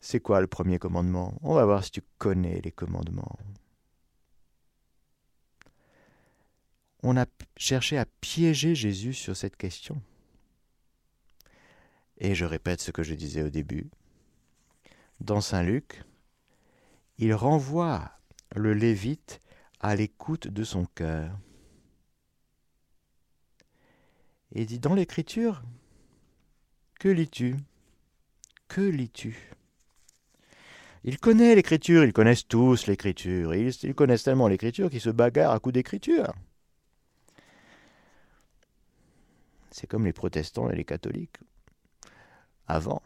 c'est 0.00 0.20
quoi 0.20 0.40
le 0.40 0.46
premier 0.46 0.78
commandement? 0.78 1.34
On 1.42 1.54
va 1.54 1.64
voir 1.64 1.82
si 1.82 1.90
tu 1.90 2.02
connais 2.18 2.60
les 2.62 2.72
commandements. 2.72 3.38
On 7.02 7.16
a 7.16 7.26
cherché 7.56 7.98
à 7.98 8.06
piéger 8.20 8.74
Jésus 8.74 9.14
sur 9.14 9.36
cette 9.36 9.56
question. 9.56 10.00
Et 12.18 12.34
je 12.34 12.44
répète 12.44 12.80
ce 12.80 12.90
que 12.90 13.02
je 13.02 13.14
disais 13.14 13.42
au 13.42 13.50
début. 13.50 13.90
Dans 15.20 15.40
Saint 15.40 15.62
Luc, 15.62 16.02
il 17.18 17.34
renvoie 17.34 18.10
le 18.54 18.74
Lévite 18.74 19.40
à 19.84 19.94
l'écoute 19.94 20.48
de 20.48 20.64
son 20.64 20.86
cœur. 20.86 21.38
et 24.54 24.64
dit 24.64 24.78
dans 24.78 24.94
l'écriture, 24.94 25.62
que 26.98 27.08
lis-tu? 27.10 27.56
Que 28.66 28.80
lis-tu? 28.80 29.50
Il 31.02 31.18
connaît 31.18 31.54
l'écriture, 31.54 32.02
ils 32.02 32.14
connaissent 32.14 32.48
tous 32.48 32.86
l'écriture, 32.86 33.54
ils, 33.54 33.74
ils 33.82 33.94
connaissent 33.94 34.22
tellement 34.22 34.48
l'écriture 34.48 34.88
qu'ils 34.88 35.02
se 35.02 35.10
bagarrent 35.10 35.52
à 35.52 35.60
coups 35.60 35.74
d'écriture. 35.74 36.32
C'est 39.70 39.86
comme 39.86 40.06
les 40.06 40.14
protestants 40.14 40.70
et 40.70 40.76
les 40.76 40.86
catholiques, 40.86 41.36
avant, 42.66 43.02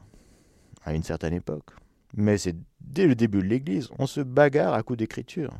à 0.84 0.94
une 0.94 1.02
certaine 1.02 1.34
époque. 1.34 1.70
Mais 2.14 2.38
c'est 2.38 2.54
dès 2.80 3.08
le 3.08 3.16
début 3.16 3.38
de 3.38 3.48
l'Église, 3.48 3.88
on 3.98 4.06
se 4.06 4.20
bagarre 4.20 4.74
à 4.74 4.84
coups 4.84 5.00
d'écriture. 5.00 5.52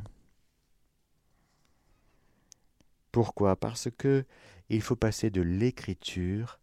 Pourquoi? 3.11 3.55
Parce 3.55 3.89
que 3.97 4.25
il 4.69 4.81
faut 4.81 4.95
passer 4.95 5.29
de 5.29 5.41
l'écriture 5.41 6.59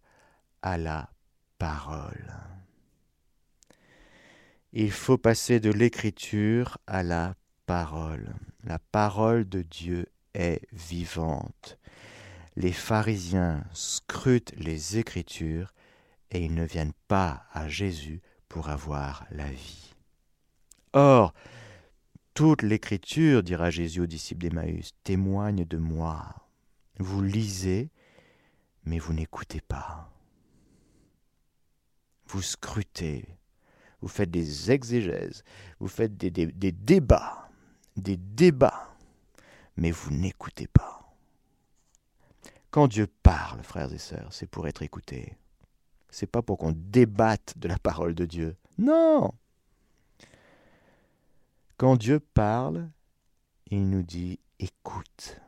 à 0.62 0.78
la 0.78 1.10
parole. 1.58 2.32
Il 4.72 4.92
faut 4.92 5.18
passer 5.18 5.58
de 5.58 5.70
l'écriture 5.70 6.78
à 6.86 7.02
la 7.02 7.34
parole. 7.66 8.34
La 8.64 8.78
parole 8.78 9.48
de 9.48 9.62
Dieu 9.62 10.06
est 10.34 10.60
vivante. 10.72 11.78
Les 12.56 12.72
pharisiens 12.72 13.64
scrutent 13.72 14.54
les 14.56 14.98
écritures 14.98 15.72
et 16.30 16.44
ils 16.44 16.54
ne 16.54 16.64
viennent 16.64 16.92
pas 17.08 17.44
à 17.52 17.68
Jésus 17.68 18.20
pour 18.48 18.68
avoir 18.68 19.26
la 19.30 19.50
vie. 19.50 19.94
Or, 20.92 21.34
toute 22.36 22.62
l'écriture, 22.62 23.42
dira 23.42 23.70
Jésus 23.70 24.02
aux 24.02 24.06
disciples 24.06 24.42
d'Emmaüs, 24.42 24.92
témoigne 25.02 25.64
de 25.64 25.78
moi. 25.78 26.34
Vous 26.98 27.22
lisez 27.22 27.90
mais 28.86 28.98
vous 28.98 29.12
n'écoutez 29.12 29.60
pas. 29.60 30.12
vous 32.28 32.42
scrutez, 32.42 33.24
vous 34.00 34.08
faites 34.08 34.30
des 34.30 34.70
exégèses, 34.70 35.44
vous 35.78 35.88
faites 35.88 36.16
des, 36.16 36.30
débats, 36.30 37.48
des 37.96 38.16
débats, 38.16 38.94
mais 39.76 39.90
vous 39.90 40.10
n'écoutez 40.10 40.66
pas. 40.66 41.16
Quand 42.70 42.88
Dieu 42.88 43.06
parle, 43.22 43.62
frères 43.62 43.92
et 43.92 43.98
sœurs, 43.98 44.32
c'est 44.32 44.48
pour 44.48 44.68
être 44.68 44.82
écouté. 44.82 45.34
C'est 46.10 46.26
pas 46.26 46.42
pour 46.42 46.58
qu'on 46.58 46.72
débatte 46.72 47.56
de 47.56 47.68
la 47.68 47.78
parole 47.78 48.14
de 48.14 48.24
Dieu. 48.24 48.56
Non. 48.76 49.32
Quand 51.76 51.96
Dieu 51.96 52.20
parle, 52.20 52.88
il 53.70 53.88
nous 53.90 54.02
dit 54.02 54.40
écoute. 54.58 55.40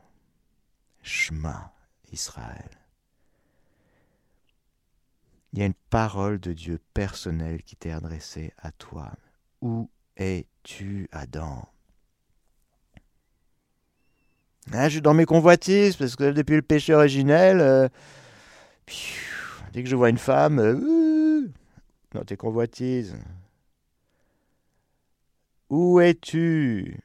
Shema 1.01 1.73
Israël. 2.11 2.69
Il 5.51 5.59
y 5.59 5.63
a 5.63 5.65
une 5.65 5.73
parole 5.89 6.39
de 6.39 6.53
Dieu 6.53 6.79
personnelle 6.93 7.63
qui 7.63 7.75
t'est 7.75 7.91
adressée 7.91 8.53
à 8.59 8.71
toi. 8.71 9.11
Où 9.61 9.89
es-tu, 10.17 11.07
Adam? 11.11 11.67
Ah, 14.71 14.87
Je 14.87 14.93
suis 14.93 15.01
dans 15.01 15.15
mes 15.15 15.25
convoitises, 15.25 15.95
parce 15.95 16.15
que 16.15 16.31
depuis 16.31 16.55
le 16.55 16.61
péché 16.61 16.93
originel, 16.93 17.59
euh, 17.59 17.89
dès 19.73 19.81
que 19.81 19.89
je 19.89 19.95
vois 19.95 20.11
une 20.11 20.19
femme, 20.19 20.59
euh, 20.59 21.47
dans 22.11 22.23
tes 22.23 22.37
convoitises. 22.37 23.17
Où 25.69 25.99
es-tu? 25.99 26.99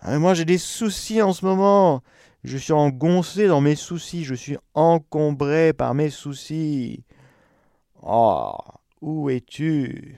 Ah, 0.00 0.18
Moi 0.18 0.34
j'ai 0.34 0.44
des 0.44 0.58
soucis 0.58 1.22
en 1.22 1.32
ce 1.32 1.44
moment. 1.44 2.02
Je 2.42 2.56
suis 2.56 2.72
engoncé 2.72 3.46
dans 3.46 3.60
mes 3.60 3.76
soucis, 3.76 4.24
je 4.24 4.34
suis 4.34 4.56
encombré 4.74 5.72
par 5.72 5.94
mes 5.94 6.10
soucis. 6.10 7.04
Oh, 8.02 8.52
où 9.02 9.28
es-tu? 9.28 10.16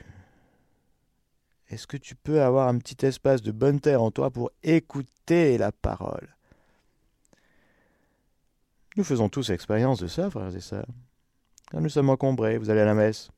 Est-ce 1.68 1.86
que 1.86 1.96
tu 1.96 2.14
peux 2.14 2.42
avoir 2.42 2.68
un 2.68 2.78
petit 2.78 3.04
espace 3.04 3.42
de 3.42 3.50
bonne 3.50 3.80
terre 3.80 4.02
en 4.02 4.10
toi 4.10 4.30
pour 4.30 4.50
écouter 4.62 5.58
la 5.58 5.72
parole? 5.72 6.36
Nous 8.96 9.04
faisons 9.04 9.28
tous 9.28 9.50
expérience 9.50 9.98
de 9.98 10.06
ça, 10.06 10.30
frères 10.30 10.54
et 10.54 10.60
sœurs. 10.60 10.86
Nous 11.72 11.88
sommes 11.88 12.10
encombrés, 12.10 12.58
vous 12.58 12.68
allez 12.68 12.82
à 12.82 12.84
la 12.84 12.94
messe. 12.94 13.30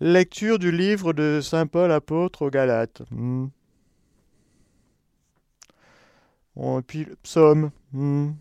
Lecture 0.00 0.58
du 0.58 0.72
livre 0.72 1.12
de 1.12 1.40
Saint 1.40 1.66
Paul 1.66 1.92
apôtre 1.92 2.42
aux 2.42 2.50
Galates. 2.50 3.02
Hmm. 3.10 3.46
et 6.56 6.82
puis 6.86 7.04
le 7.04 7.16
psaume. 7.16 7.70
Hmm. 7.92 8.32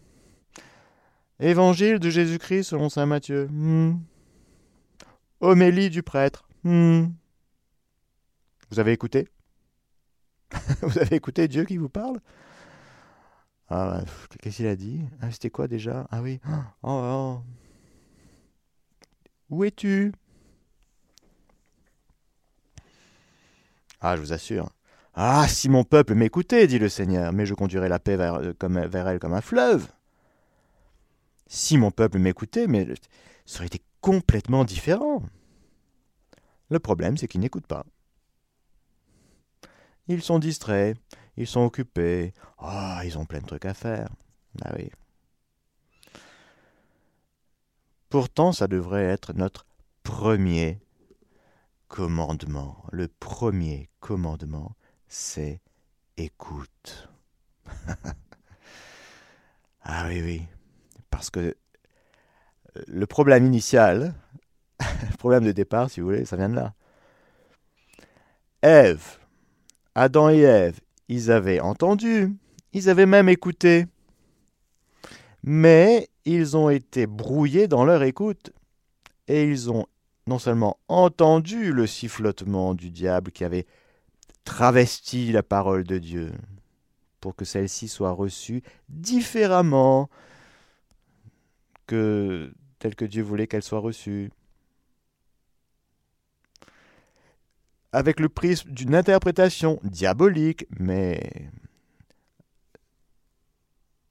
Évangile 1.40 2.00
de 2.00 2.10
Jésus-Christ 2.10 2.70
selon 2.70 2.90
Saint 2.90 3.06
Matthieu. 3.06 3.48
Hmm. 3.48 3.98
Homélie 5.42 5.90
du 5.90 6.04
prêtre. 6.04 6.48
Vous 6.64 7.10
avez 8.80 8.94
écouté? 8.94 9.28
Vous 10.82 10.98
avez 10.98 11.16
écouté 11.16 11.48
Dieu 11.48 11.66
qui 11.66 11.78
vous 11.78 11.90
parle? 11.90 12.20
Ah, 13.70 14.02
Qu'est-ce 14.42 14.58
qu'il 14.58 14.68
a 14.68 14.76
dit? 14.76 15.02
Ah, 15.22 15.32
C'était 15.32 15.50
quoi 15.50 15.68
déjà? 15.68 16.08
Ah 16.12 16.22
oui. 16.22 16.40
Oh, 16.84 16.84
oh. 16.84 17.42
Où 19.50 19.64
es-tu? 19.64 20.14
Ah, 24.04 24.18
je 24.18 24.22
vous 24.22 24.34
assure. 24.34 24.70
Ah, 25.14 25.48
si 25.48 25.70
mon 25.70 25.86
peuple 25.86 26.14
m'écoutait, 26.14 26.68
dit 26.68 26.78
le 26.78 26.90
Seigneur, 26.90 27.32
mais 27.32 27.46
je 27.46 27.54
conduirai 27.54 27.88
la 27.88 28.00
paix 28.00 28.18
vers, 28.18 28.36
euh, 28.36 28.54
vers 28.62 29.08
elle 29.08 29.20
comme 29.20 29.34
un 29.34 29.42
fleuve. 29.42 29.88
Si 31.48 31.78
mon 31.78 31.90
peuple 31.90 32.20
m'écoutait, 32.20 32.68
mais 32.68 32.86
ça 33.46 33.60
aurait 33.60 33.68
été 33.68 33.82
complètement 34.02 34.66
différent. 34.66 35.24
Le 36.70 36.80
problème, 36.80 37.16
c'est 37.16 37.30
qu'ils 37.30 37.40
n'écoutent 37.40 37.68
pas. 37.68 37.86
Ils 40.10 40.22
sont 40.22 40.40
distraits, 40.40 40.98
ils 41.38 41.48
sont 41.48 41.62
occupés. 41.62 42.34
Ah, 42.58 43.04
ils 43.06 43.18
ont 43.18 43.26
plein 43.26 43.40
de 43.40 43.46
trucs 43.46 43.66
à 43.66 43.74
faire. 43.74 44.10
Ah 44.66 44.74
oui. 44.78 44.90
Pourtant, 48.10 48.52
ça 48.52 48.68
devrait 48.68 49.06
être 49.06 49.32
notre 49.34 49.66
premier 50.04 50.82
commandement. 51.94 52.84
Le 52.92 53.08
premier 53.08 53.88
commandement, 54.00 54.76
c'est 55.08 55.62
écoute. 56.18 57.08
ah 59.84 60.06
oui, 60.08 60.22
oui. 60.24 60.42
Parce 61.12 61.30
que 61.30 61.56
le 62.88 63.06
problème 63.06 63.46
initial, 63.46 64.16
le 64.80 65.18
problème 65.20 65.46
de 65.46 65.52
départ, 65.52 65.92
si 65.92 66.00
vous 66.00 66.08
voulez, 66.08 66.26
ça 66.26 66.36
vient 66.36 66.50
de 66.50 66.56
là. 66.56 66.74
Ève, 68.64 69.20
Adam 69.94 70.32
et 70.32 70.40
Ève, 70.40 70.80
ils 71.10 71.30
avaient 71.30 71.60
entendu, 71.60 72.36
ils 72.72 72.90
avaient 72.90 73.06
même 73.06 73.30
écouté. 73.30 73.86
Mais 75.44 76.10
ils 76.26 76.58
ont 76.58 76.72
été 76.72 77.06
brouillés 77.06 77.68
dans 77.68 77.86
leur 77.86 78.02
écoute. 78.02 78.52
Et 79.28 79.44
ils 79.44 79.70
ont 79.70 79.86
non 80.28 80.40
seulement 80.40 80.78
entendu 80.88 81.74
le 81.74 81.88
sifflotement 81.88 82.74
du 82.74 82.90
diable 82.90 83.32
qui 83.32 83.44
avait 83.44 83.66
travesti 84.44 85.32
la 85.32 85.44
parole 85.44 85.84
de 85.84 85.98
Dieu, 85.98 86.34
pour 87.20 87.36
que 87.36 87.46
celle-ci 87.46 87.88
soit 87.88 88.12
reçue 88.12 88.64
différemment 88.90 90.10
que 91.88 92.54
telle 92.80 92.96
que 92.96 93.06
Dieu 93.06 93.24
voulait 93.24 93.48
qu'elle 93.48 93.64
soit 93.64 93.80
reçue. 93.80 94.32
Avec 97.92 98.20
le 98.20 98.28
prisme 98.28 98.72
d'une 98.72 98.96
interprétation 98.96 99.80
diabolique, 99.84 100.66
mais 100.80 101.52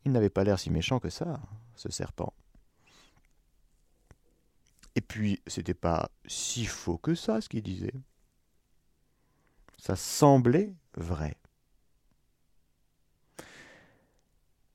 il 0.05 0.13
n'avait 0.13 0.31
pas 0.31 0.45
l'air 0.45 0.59
si 0.59 0.71
méchant 0.71 1.01
que 1.01 1.11
ça, 1.11 1.41
ce 1.75 1.91
serpent. 1.91 2.33
Et 4.95 5.01
puis, 5.01 5.41
c'était 5.47 5.75
pas 5.75 6.11
si 6.27 6.67
faux 6.67 6.99
que 6.99 7.15
ça, 7.15 7.41
ce 7.41 7.49
qu'il 7.49 7.63
disait. 7.63 7.95
Ça 9.79 9.97
semblait 9.97 10.75
vrai. 10.95 11.37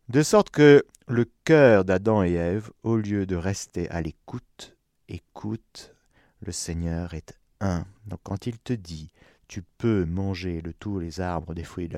De 0.09 0.23
sorte 0.23 0.49
que 0.49 0.85
le 1.07 1.25
cœur 1.43 1.85
d'Adam 1.85 2.23
et 2.23 2.33
Ève, 2.33 2.71
au 2.83 2.95
lieu 2.95 3.25
de 3.25 3.35
rester 3.35 3.89
à 3.89 4.01
l'écoute, 4.01 4.75
écoute, 5.09 5.93
le 6.41 6.51
Seigneur 6.51 7.13
est 7.13 7.37
un. 7.59 7.85
Donc 8.05 8.19
quand 8.23 8.47
il 8.47 8.57
te 8.59 8.73
dit, 8.73 9.11
tu 9.47 9.63
peux 9.77 10.05
manger 10.05 10.61
de 10.61 10.71
tous 10.71 10.99
les 10.99 11.19
arbres 11.21 11.53
des 11.53 11.63
fruits 11.63 11.89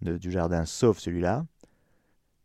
du 0.00 0.30
jardin 0.30 0.64
sauf 0.64 0.98
celui-là, 0.98 1.46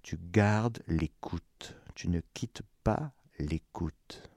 tu 0.02 0.18
gardes 0.32 0.82
l'écoute, 0.88 1.76
tu 1.96 2.10
ne 2.10 2.22
quittes 2.34 2.64
pas 2.84 3.12
l'écoute. 3.38 4.29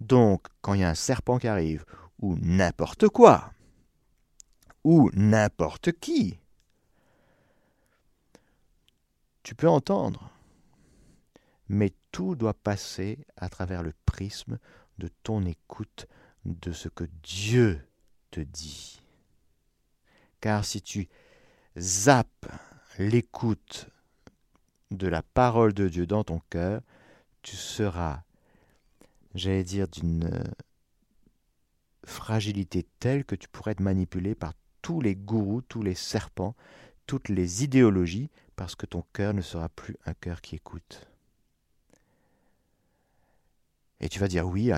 Donc 0.00 0.46
quand 0.62 0.74
il 0.74 0.80
y 0.80 0.84
a 0.84 0.88
un 0.90 0.94
serpent 0.94 1.38
qui 1.38 1.48
arrive, 1.48 1.84
ou 2.18 2.36
n'importe 2.36 3.08
quoi, 3.08 3.52
ou 4.84 5.10
n'importe 5.12 5.92
qui, 5.92 6.38
tu 9.42 9.54
peux 9.54 9.68
entendre 9.68 10.30
mais 11.70 11.92
tout 12.10 12.34
doit 12.34 12.52
passer 12.52 13.24
à 13.36 13.48
travers 13.48 13.84
le 13.84 13.94
prisme 14.04 14.58
de 14.98 15.08
ton 15.22 15.46
écoute 15.46 16.08
de 16.44 16.72
ce 16.72 16.88
que 16.88 17.04
Dieu 17.22 17.86
te 18.32 18.40
dit. 18.40 19.00
Car 20.40 20.64
si 20.64 20.82
tu 20.82 21.08
zappes 21.78 22.50
l'écoute 22.98 23.88
de 24.90 25.06
la 25.06 25.22
parole 25.22 25.72
de 25.72 25.86
Dieu 25.86 26.08
dans 26.08 26.24
ton 26.24 26.40
cœur, 26.50 26.82
tu 27.42 27.54
seras, 27.54 28.24
j'allais 29.34 29.64
dire, 29.64 29.88
d'une 29.88 30.30
fragilité 32.04 32.86
telle 32.98 33.24
que 33.24 33.34
tu 33.34 33.48
pourrais 33.48 33.72
être 33.72 33.80
manipulé 33.80 34.34
par 34.34 34.54
tous 34.82 35.00
les 35.00 35.14
gourous, 35.14 35.62
tous 35.62 35.82
les 35.82 35.94
serpents, 35.94 36.56
toutes 37.06 37.28
les 37.28 37.64
idéologies, 37.64 38.30
parce 38.56 38.74
que 38.74 38.86
ton 38.86 39.04
cœur 39.12 39.34
ne 39.34 39.42
sera 39.42 39.68
plus 39.68 39.96
un 40.06 40.14
cœur 40.14 40.40
qui 40.40 40.56
écoute. 40.56 41.06
Et 44.00 44.08
tu 44.08 44.18
vas 44.18 44.28
dire 44.28 44.46
oui 44.46 44.70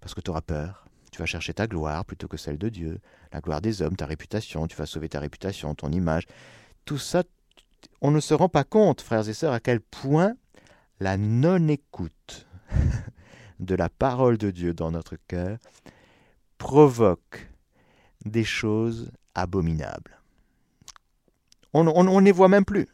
parce 0.00 0.14
que 0.14 0.20
tu 0.20 0.30
auras 0.30 0.40
peur. 0.40 0.86
Tu 1.10 1.18
vas 1.18 1.26
chercher 1.26 1.52
ta 1.52 1.66
gloire 1.66 2.06
plutôt 2.06 2.26
que 2.26 2.38
celle 2.38 2.56
de 2.56 2.70
Dieu, 2.70 2.98
la 3.32 3.40
gloire 3.40 3.60
des 3.60 3.82
hommes, 3.82 3.96
ta 3.96 4.06
réputation, 4.06 4.66
tu 4.66 4.76
vas 4.76 4.86
sauver 4.86 5.10
ta 5.10 5.20
réputation, 5.20 5.74
ton 5.74 5.92
image. 5.92 6.26
Tout 6.86 6.96
ça, 6.96 7.22
on 8.00 8.10
ne 8.10 8.20
se 8.20 8.32
rend 8.32 8.48
pas 8.48 8.64
compte, 8.64 9.02
frères 9.02 9.28
et 9.28 9.34
sœurs, 9.34 9.52
à 9.52 9.60
quel 9.60 9.80
point 9.80 10.34
la 11.00 11.18
non-écoute 11.18 12.46
de 13.62 13.74
la 13.74 13.88
parole 13.88 14.38
de 14.38 14.50
Dieu 14.50 14.74
dans 14.74 14.90
notre 14.90 15.16
cœur 15.28 15.58
provoque 16.58 17.48
des 18.24 18.44
choses 18.44 19.10
abominables. 19.34 20.18
On 21.72 21.84
ne 21.84 22.32
voit 22.32 22.48
même 22.48 22.64
plus 22.64 22.88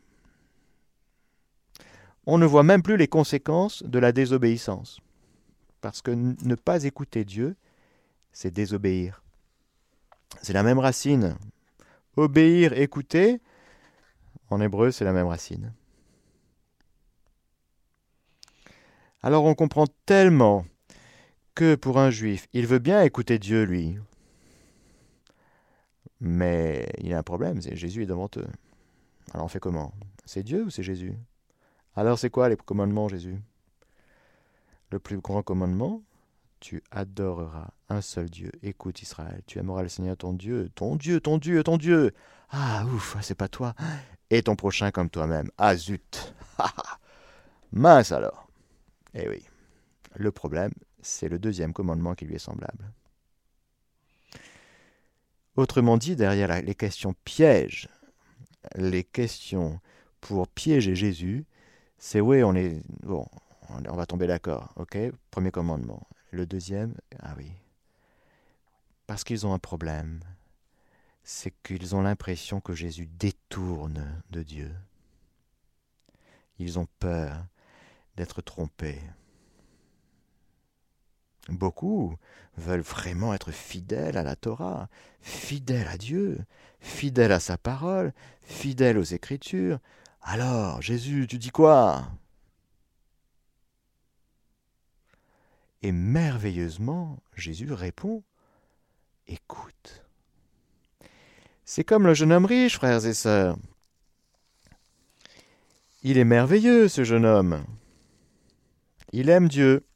on 2.31 2.37
ne 2.37 2.45
voit 2.45 2.63
même 2.63 2.83
plus 2.83 2.99
les 2.99 3.09
conséquences 3.09 3.83
de 3.83 3.99
la 3.99 4.13
désobéissance. 4.13 5.01
Parce 5.81 6.03
que 6.03 6.11
ne 6.11 6.55
pas 6.57 6.85
écouter 6.85 7.25
Dieu, 7.25 7.57
c'est 8.33 8.51
désobéir. 8.51 9.23
C'est 10.43 10.53
la 10.53 10.63
même 10.63 10.79
racine. 10.79 11.39
Obéir, 12.17 12.75
écouter, 12.75 13.41
en 14.51 14.61
hébreu, 14.61 14.91
c'est 14.91 15.07
la 15.07 15.15
même 15.15 15.27
racine. 15.27 15.73
Alors 19.23 19.45
on 19.45 19.55
comprend 19.55 19.87
tellement 20.07 20.65
que 21.55 21.75
pour 21.75 21.99
un 21.99 22.11
juif, 22.11 22.47
il 22.53 22.67
veut 22.67 22.79
bien 22.79 23.03
écouter 23.03 23.39
Dieu, 23.39 23.65
lui. 23.65 23.99
Mais 26.21 26.89
il 26.99 27.09
y 27.09 27.15
a 27.15 27.19
un 27.19 27.25
problème, 27.25 27.61
c'est 27.61 27.77
Jésus 27.77 28.03
est 28.03 28.07
devant 28.07 28.31
eux. 28.37 28.47
Alors 29.35 29.47
on 29.47 29.49
fait 29.49 29.61
comment? 29.61 29.93
C'est 30.25 30.43
Dieu 30.43 30.65
ou 30.65 30.71
c'est 30.71 30.83
Jésus? 30.83 31.15
Alors 31.97 32.19
c'est 32.19 32.31
quoi 32.31 32.49
les 32.49 32.57
commandements, 32.57 33.09
Jésus? 33.09 33.39
Le 34.91 34.99
plus 35.01 35.19
grand 35.19 35.43
commandement 35.43 36.03
Tu 36.61 36.83
adoreras 36.91 37.71
un 37.89 38.01
seul 38.01 38.31
Dieu. 38.31 38.53
Écoute 38.63 39.03
Israël, 39.03 39.43
tu 39.47 39.59
aimeras 39.59 39.83
le 39.83 39.89
Seigneur 39.89 40.17
ton 40.17 40.33
Dieu, 40.33 40.71
ton 40.75 40.97
Dieu, 40.97 41.21
ton 41.21 41.39
Dieu, 41.39 41.63
ton 41.65 41.77
Dieu. 41.77 42.13
Ah 42.51 42.85
ouf, 42.87 43.17
c'est 43.21 43.35
pas 43.35 43.49
toi. 43.49 43.75
Et 44.31 44.43
ton 44.43 44.57
prochain 44.57 44.91
comme 44.91 45.11
toi-même. 45.11 45.51
Ah 45.59 45.77
zut 45.77 46.35
Mince 47.73 48.13
alors 48.13 48.48
Eh 49.14 49.29
oui. 49.29 49.44
Le 50.16 50.31
problème, 50.33 50.73
c'est 51.01 51.29
le 51.29 51.38
deuxième 51.38 51.73
commandement 51.73 52.14
qui 52.14 52.25
lui 52.25 52.35
est 52.35 52.38
semblable. 52.38 52.92
Autrement 55.57 55.97
dit, 55.97 56.16
derrière 56.16 56.62
les 56.62 56.75
questions 56.75 57.14
pièges, 57.25 57.88
les 58.77 59.05
questions 59.05 59.81
pour 60.21 60.49
piéger 60.49 60.94
Jésus, 60.94 61.47
c'est 61.99 62.21
oui, 62.21 62.42
on 62.42 62.55
est 62.55 62.81
va 63.68 64.07
tomber 64.07 64.27
d'accord, 64.27 64.73
ok 64.77 64.97
Premier 65.31 65.51
commandement. 65.51 66.07
Le 66.31 66.47
deuxième, 66.47 66.94
ah 67.21 67.35
oui, 67.37 67.51
parce 69.07 69.25
qu'ils 69.25 69.47
ont 69.47 69.55
un 69.55 69.59
problème, 69.59 70.21
c'est 71.25 71.53
qu'ils 71.62 71.97
ont 71.97 72.03
l'impression 72.03 72.61
que 72.61 72.75
Jésus 72.75 73.07
détourne 73.07 74.23
de 74.31 74.42
Dieu. 74.42 74.71
Ils 76.59 76.79
ont 76.79 76.87
peur 76.99 77.47
d'être 78.19 78.43
trompés. 78.43 79.01
Beaucoup 81.49 82.17
veulent 82.57 82.81
vraiment 82.81 83.33
être 83.33 83.53
fidèles 83.53 84.19
à 84.19 84.25
la 84.25 84.35
Torah, 84.35 84.89
fidèles 85.21 85.87
à 85.87 85.97
Dieu, 85.97 86.41
fidèles 86.81 87.31
à 87.31 87.39
sa 87.39 87.57
parole, 87.57 88.13
fidèles 88.43 88.99
aux 88.99 89.05
Écritures. 89.05 89.79
Alors, 90.21 90.83
Jésus, 90.83 91.27
tu 91.29 91.39
dis 91.39 91.51
quoi? 91.51 92.11
Et 95.83 95.93
merveilleusement, 95.93 97.19
Jésus 97.37 97.73
répond, 97.73 98.25
Écoute. 99.29 100.05
C'est 101.65 101.85
comme 101.85 102.07
le 102.07 102.15
jeune 102.15 102.33
homme 102.33 102.47
riche, 102.47 102.75
frères 102.75 103.07
et 103.07 103.15
sœurs. 103.15 103.57
Il 106.03 106.19
est 106.19 106.25
merveilleux, 106.25 106.89
ce 106.89 107.05
jeune 107.05 107.27
homme. 107.27 107.65
Il 109.12 109.31
aime 109.31 109.49
Dieu 109.49 109.87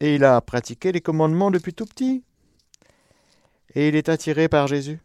et 0.00 0.14
il 0.14 0.24
a 0.24 0.40
pratiqué 0.40 0.92
les 0.92 1.00
commandements 1.00 1.50
depuis 1.50 1.74
tout 1.74 1.86
petit. 1.86 2.24
Et 3.74 3.88
il 3.88 3.96
est 3.96 4.08
attiré 4.08 4.48
par 4.48 4.66
Jésus. 4.66 5.00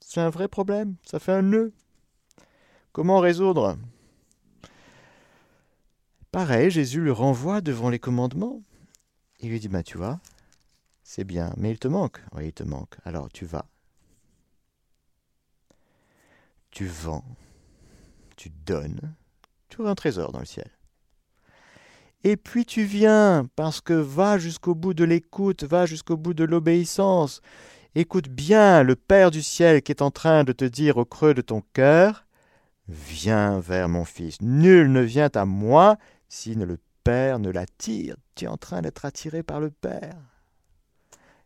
C'est 0.00 0.20
un 0.20 0.30
vrai 0.30 0.48
problème, 0.48 0.96
ça 1.04 1.18
fait 1.18 1.32
un 1.32 1.42
nœud. 1.42 1.72
Comment 2.92 3.18
résoudre? 3.18 3.76
Pareil, 6.30 6.70
Jésus 6.70 7.00
le 7.00 7.12
renvoie 7.12 7.60
devant 7.60 7.90
les 7.90 7.98
commandements. 7.98 8.62
Il 9.40 9.50
lui 9.50 9.60
dit, 9.60 9.68
bah 9.68 9.82
tu 9.82 9.98
vois, 9.98 10.20
c'est 11.02 11.24
bien, 11.24 11.52
mais 11.56 11.70
il 11.70 11.78
te 11.78 11.88
manque. 11.88 12.20
Oui, 12.32 12.46
il 12.46 12.52
te 12.52 12.62
manque. 12.62 12.96
Alors 13.04 13.28
tu 13.30 13.44
vas. 13.44 13.66
Tu 16.70 16.86
vends. 16.86 17.24
Tu 18.36 18.50
donnes. 18.50 19.14
Tu 19.68 19.80
auras 19.80 19.90
un 19.90 19.94
trésor 19.94 20.32
dans 20.32 20.40
le 20.40 20.44
ciel. 20.44 20.70
Et 22.24 22.36
puis 22.36 22.64
tu 22.64 22.84
viens, 22.84 23.46
parce 23.54 23.80
que 23.80 23.92
va 23.92 24.38
jusqu'au 24.38 24.74
bout 24.74 24.94
de 24.94 25.04
l'écoute, 25.04 25.64
va 25.64 25.86
jusqu'au 25.86 26.16
bout 26.16 26.34
de 26.34 26.44
l'obéissance. 26.44 27.42
Écoute 27.94 28.28
bien 28.28 28.82
le 28.82 28.96
Père 28.96 29.30
du 29.30 29.42
ciel 29.42 29.82
qui 29.82 29.92
est 29.92 30.02
en 30.02 30.10
train 30.10 30.42
de 30.42 30.52
te 30.52 30.64
dire 30.64 30.96
au 30.96 31.04
creux 31.04 31.34
de 31.34 31.42
ton 31.42 31.62
cœur, 31.74 32.24
Viens 32.88 33.60
vers 33.60 33.88
mon 33.88 34.04
fils. 34.04 34.40
Nul 34.42 34.92
ne 34.92 35.00
vient 35.00 35.30
à 35.34 35.44
moi 35.44 35.96
si 36.28 36.54
le 36.54 36.78
Père 37.02 37.38
ne 37.38 37.50
l'attire. 37.50 38.16
Tu 38.34 38.44
es 38.44 38.48
en 38.48 38.56
train 38.56 38.82
d'être 38.82 39.04
attiré 39.04 39.42
par 39.42 39.60
le 39.60 39.70
Père. 39.70 40.18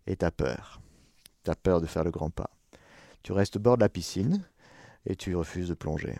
Et 0.06 0.16
tu 0.16 0.24
as 0.24 0.30
peur. 0.30 0.80
Tu 1.44 1.50
as 1.50 1.56
peur 1.56 1.80
de 1.80 1.86
faire 1.86 2.04
le 2.04 2.10
grand 2.10 2.30
pas. 2.30 2.50
Tu 3.22 3.32
restes 3.32 3.56
au 3.56 3.60
bord 3.60 3.76
de 3.76 3.82
la 3.82 3.88
piscine 3.88 4.42
et 5.06 5.14
tu 5.14 5.34
refuses 5.36 5.68
de 5.68 5.74
plonger. 5.74 6.16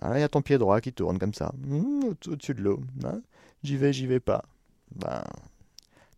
Il 0.00 0.20
y 0.20 0.22
a 0.22 0.28
ton 0.28 0.42
pied 0.42 0.58
droit 0.58 0.80
qui 0.80 0.92
tourne 0.92 1.18
comme 1.18 1.34
ça, 1.34 1.52
mmh, 1.58 2.14
au-dessus 2.28 2.54
de 2.54 2.62
l'eau. 2.62 2.80
Hein. 3.04 3.20
j'y 3.62 3.76
vais, 3.76 3.92
j'y 3.92 4.06
vais 4.06 4.20
pas. 4.20 4.44
Ben, 4.96 5.22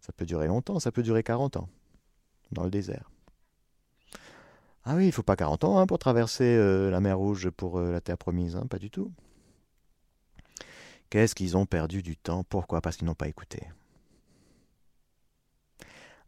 ça 0.01 0.13
peut 0.13 0.27
durer 0.27 0.47
longtemps, 0.47 0.79
ça 0.81 0.93
peut 0.93 1.03
durer 1.03 1.23
40 1.23 1.57
ans, 1.57 1.69
dans 2.53 2.65
le 2.65 2.71
désert. 2.71 3.11
Ah 4.85 4.95
oui, 4.97 5.07
il 5.07 5.13
faut 5.13 5.23
pas 5.23 5.37
40 5.37 5.65
ans 5.65 5.79
hein, 5.79 5.87
pour 5.87 5.99
traverser 5.99 6.45
euh, 6.45 6.91
la 6.91 7.01
mer 7.01 7.17
Rouge 7.17 7.49
pour 7.51 7.79
euh, 7.79 7.91
la 7.91 8.01
terre 8.01 8.19
promise, 8.19 8.55
hein, 8.55 8.67
pas 8.69 8.79
du 8.79 8.91
tout. 8.91 9.11
Qu'est-ce 11.09 11.35
qu'ils 11.35 11.57
ont 11.57 11.65
perdu 11.65 12.03
du 12.03 12.17
temps? 12.17 12.45
Pourquoi? 12.45 12.81
Parce 12.81 12.97
qu'ils 12.97 13.07
n'ont 13.07 13.15
pas 13.15 13.29
écouté. 13.29 13.63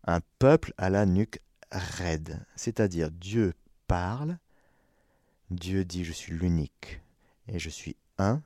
Un 0.05 0.21
peuple 0.39 0.73
à 0.79 0.89
la 0.89 1.05
nuque 1.05 1.41
raide, 1.71 2.47
c'est-à-dire 2.55 3.11
Dieu 3.11 3.55
parle, 3.89 4.39
Dieu 5.51 5.85
dit 5.85 6.05
je 6.05 6.13
suis 6.13 6.33
l'unique, 6.33 7.01
et 7.49 7.59
je 7.59 7.69
suis 7.71 7.97
un. 8.19 8.43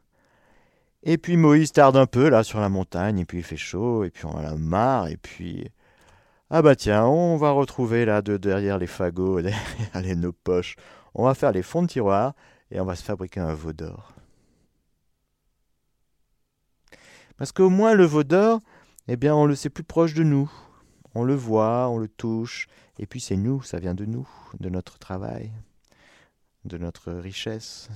Et 1.02 1.16
puis 1.16 1.36
Moïse 1.36 1.72
tarde 1.72 1.96
un 1.96 2.06
peu 2.06 2.28
là 2.28 2.42
sur 2.42 2.60
la 2.60 2.68
montagne, 2.68 3.18
et 3.18 3.24
puis 3.24 3.38
il 3.38 3.44
fait 3.44 3.56
chaud, 3.56 4.04
et 4.04 4.10
puis 4.10 4.26
on 4.26 4.36
a 4.36 4.42
la 4.42 4.56
marre, 4.56 5.08
et 5.08 5.16
puis 5.16 5.70
ah 6.50 6.62
bah 6.62 6.76
tiens, 6.76 7.06
on 7.06 7.36
va 7.36 7.52
retrouver 7.52 8.04
là 8.04 8.22
de 8.22 8.36
derrière 8.36 8.78
les 8.78 8.86
fagots, 8.86 9.40
derrière 9.94 10.16
nos 10.16 10.32
poches, 10.32 10.76
on 11.14 11.24
va 11.24 11.34
faire 11.34 11.52
les 11.52 11.62
fonds 11.62 11.82
de 11.82 11.88
tiroir 11.88 12.34
et 12.70 12.80
on 12.80 12.84
va 12.84 12.96
se 12.96 13.02
fabriquer 13.04 13.40
un 13.40 13.54
veau 13.54 13.72
d'or. 13.72 14.12
Parce 17.36 17.52
qu'au 17.52 17.70
moins 17.70 17.94
le 17.94 18.04
veau 18.04 18.24
d'or, 18.24 18.60
eh 19.08 19.16
bien 19.16 19.34
on 19.34 19.46
le 19.46 19.54
sait 19.54 19.70
plus 19.70 19.84
proche 19.84 20.12
de 20.14 20.22
nous. 20.22 20.50
On 21.14 21.24
le 21.24 21.34
voit, 21.34 21.88
on 21.88 21.98
le 21.98 22.08
touche, 22.08 22.68
et 22.98 23.06
puis 23.06 23.20
c'est 23.20 23.36
nous, 23.36 23.62
ça 23.62 23.78
vient 23.78 23.94
de 23.94 24.04
nous, 24.04 24.28
de 24.60 24.68
notre 24.68 24.98
travail 24.98 25.50
de 26.64 26.78
notre 26.78 27.12
richesse, 27.12 27.88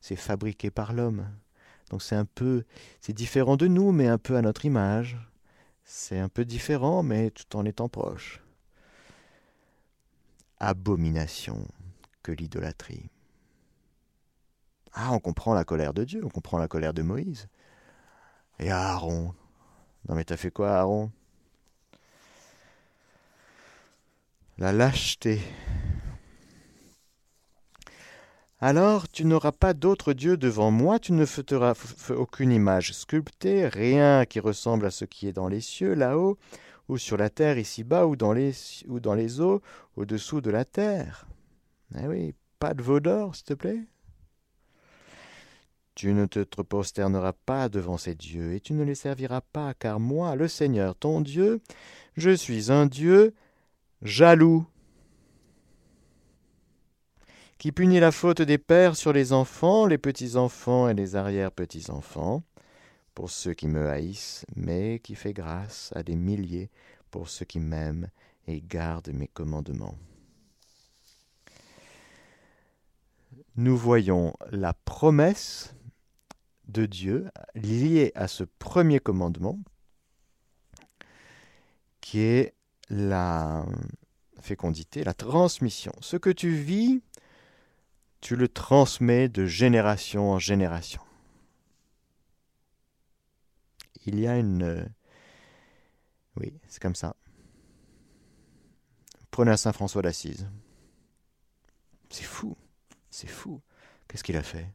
c'est 0.00 0.16
fabriqué 0.16 0.70
par 0.70 0.92
l'homme. 0.92 1.26
Donc 1.90 2.02
c'est 2.02 2.16
un 2.16 2.24
peu 2.24 2.64
c'est 3.00 3.12
différent 3.12 3.56
de 3.56 3.66
nous 3.66 3.92
mais 3.92 4.06
un 4.08 4.18
peu 4.18 4.36
à 4.36 4.42
notre 4.42 4.64
image. 4.64 5.18
C'est 5.84 6.18
un 6.18 6.28
peu 6.28 6.44
différent 6.44 7.02
mais 7.02 7.30
tout 7.30 7.56
en 7.56 7.64
étant 7.64 7.88
proche. 7.88 8.40
Abomination 10.58 11.66
que 12.22 12.32
l'idolâtrie. 12.32 13.10
Ah, 14.92 15.12
on 15.12 15.20
comprend 15.20 15.54
la 15.54 15.64
colère 15.64 15.94
de 15.94 16.04
Dieu, 16.04 16.24
on 16.24 16.28
comprend 16.28 16.58
la 16.58 16.68
colère 16.68 16.94
de 16.94 17.02
Moïse. 17.02 17.48
Et 18.58 18.70
Aaron. 18.70 19.34
Non 20.08 20.14
mais 20.14 20.24
t'as 20.24 20.36
fait 20.36 20.50
quoi 20.50 20.76
Aaron? 20.76 21.10
La 24.58 24.72
lâcheté 24.72 25.40
alors 28.60 29.08
tu 29.08 29.24
n'auras 29.24 29.52
pas 29.52 29.72
d'autre 29.72 30.12
Dieu 30.12 30.36
devant 30.36 30.70
moi, 30.70 30.98
tu 30.98 31.12
ne 31.12 31.24
feras 31.24 31.74
aucune 32.10 32.52
image 32.52 32.92
sculptée, 32.92 33.66
rien 33.66 34.26
qui 34.26 34.38
ressemble 34.38 34.84
à 34.84 34.90
ce 34.90 35.06
qui 35.06 35.26
est 35.26 35.32
dans 35.32 35.48
les 35.48 35.62
cieux 35.62 35.94
là-haut, 35.94 36.36
ou 36.88 36.98
sur 36.98 37.16
la 37.16 37.30
terre 37.30 37.56
ici-bas, 37.56 38.06
ou, 38.06 38.16
dans 38.16 38.32
les, 38.32 38.52
ou 38.88 39.00
dans 39.00 39.14
les 39.14 39.40
eaux 39.40 39.62
au-dessous 39.96 40.42
de 40.42 40.50
la 40.50 40.66
terre. 40.66 41.26
Eh 41.98 42.06
oui, 42.06 42.34
pas 42.58 42.74
de 42.74 42.82
veau 42.82 43.00
d'or, 43.00 43.34
s'il 43.34 43.44
te 43.44 43.54
plaît. 43.54 43.80
Tu 45.94 46.12
ne 46.12 46.26
te 46.26 46.40
prosterneras 46.40 47.32
pas 47.32 47.68
devant 47.68 47.96
ces 47.96 48.14
dieux, 48.14 48.54
et 48.54 48.60
tu 48.60 48.74
ne 48.74 48.84
les 48.84 48.94
serviras 48.94 49.40
pas, 49.40 49.72
car 49.72 50.00
moi, 50.00 50.36
le 50.36 50.48
Seigneur 50.48 50.96
ton 50.96 51.22
Dieu, 51.22 51.60
je 52.16 52.30
suis 52.30 52.70
un 52.70 52.86
Dieu 52.86 53.34
jaloux 54.02 54.66
qui 57.60 57.72
punit 57.72 58.00
la 58.00 58.10
faute 58.10 58.40
des 58.40 58.56
pères 58.56 58.96
sur 58.96 59.12
les 59.12 59.34
enfants, 59.34 59.84
les 59.84 59.98
petits-enfants 59.98 60.88
et 60.88 60.94
les 60.94 61.14
arrière-petits-enfants, 61.14 62.42
pour 63.14 63.28
ceux 63.28 63.52
qui 63.52 63.68
me 63.68 63.86
haïssent, 63.86 64.46
mais 64.56 64.98
qui 64.98 65.14
fait 65.14 65.34
grâce 65.34 65.92
à 65.94 66.02
des 66.02 66.16
milliers 66.16 66.70
pour 67.10 67.28
ceux 67.28 67.44
qui 67.44 67.60
m'aiment 67.60 68.08
et 68.46 68.62
gardent 68.62 69.12
mes 69.12 69.28
commandements. 69.28 69.98
Nous 73.56 73.76
voyons 73.76 74.32
la 74.50 74.72
promesse 74.72 75.74
de 76.66 76.86
Dieu 76.86 77.28
lié 77.54 78.10
à 78.14 78.26
ce 78.26 78.44
premier 78.44 79.00
commandement 79.00 79.58
qui 82.00 82.20
est 82.20 82.54
la 82.88 83.66
fécondité, 84.40 85.04
la 85.04 85.12
transmission. 85.12 85.92
Ce 86.00 86.16
que 86.16 86.30
tu 86.30 86.54
vis, 86.54 87.02
tu 88.20 88.36
le 88.36 88.48
transmets 88.48 89.28
de 89.28 89.46
génération 89.46 90.30
en 90.30 90.38
génération. 90.38 91.02
Il 94.06 94.18
y 94.18 94.26
a 94.26 94.36
une... 94.36 94.88
Oui, 96.36 96.52
c'est 96.68 96.80
comme 96.80 96.94
ça. 96.94 97.16
Prenez 99.30 99.50
un 99.50 99.56
Saint 99.56 99.72
François 99.72 100.02
d'Assise. 100.02 100.48
C'est 102.08 102.24
fou, 102.24 102.56
c'est 103.10 103.28
fou. 103.28 103.60
Qu'est-ce 104.08 104.24
qu'il 104.24 104.36
a 104.36 104.42
fait? 104.42 104.66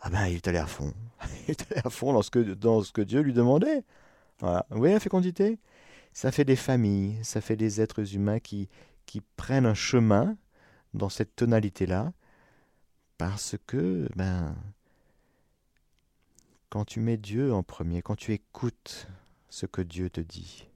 Ah 0.00 0.10
ben, 0.10 0.26
il 0.26 0.36
est 0.36 0.48
allé 0.48 0.58
à 0.58 0.66
fond. 0.66 0.92
il 1.48 1.52
est 1.52 1.72
allé 1.72 1.80
à 1.84 1.90
fond 1.90 2.12
dans 2.12 2.22
ce 2.22 2.30
que, 2.30 2.38
dans 2.38 2.82
ce 2.82 2.92
que 2.92 3.00
Dieu 3.00 3.20
lui 3.20 3.32
demandait. 3.32 3.84
Voilà. 4.38 4.66
Vous 4.70 4.78
voyez 4.78 4.94
la 4.94 5.00
fécondité? 5.00 5.58
Ça 6.12 6.30
fait 6.30 6.44
des 6.44 6.56
familles, 6.56 7.18
ça 7.24 7.40
fait 7.40 7.56
des 7.56 7.80
êtres 7.80 8.14
humains 8.14 8.38
qui, 8.38 8.68
qui 9.06 9.20
prennent 9.20 9.66
un 9.66 9.74
chemin 9.74 10.36
dans 10.92 11.08
cette 11.08 11.34
tonalité-là, 11.34 12.12
parce 13.18 13.56
que, 13.66 14.08
ben, 14.16 14.56
quand 16.68 16.84
tu 16.84 17.00
mets 17.00 17.16
Dieu 17.16 17.52
en 17.52 17.62
premier, 17.62 18.02
quand 18.02 18.16
tu 18.16 18.32
écoutes 18.32 19.06
ce 19.48 19.66
que 19.66 19.82
Dieu 19.82 20.10
te 20.10 20.20
dit, 20.20 20.68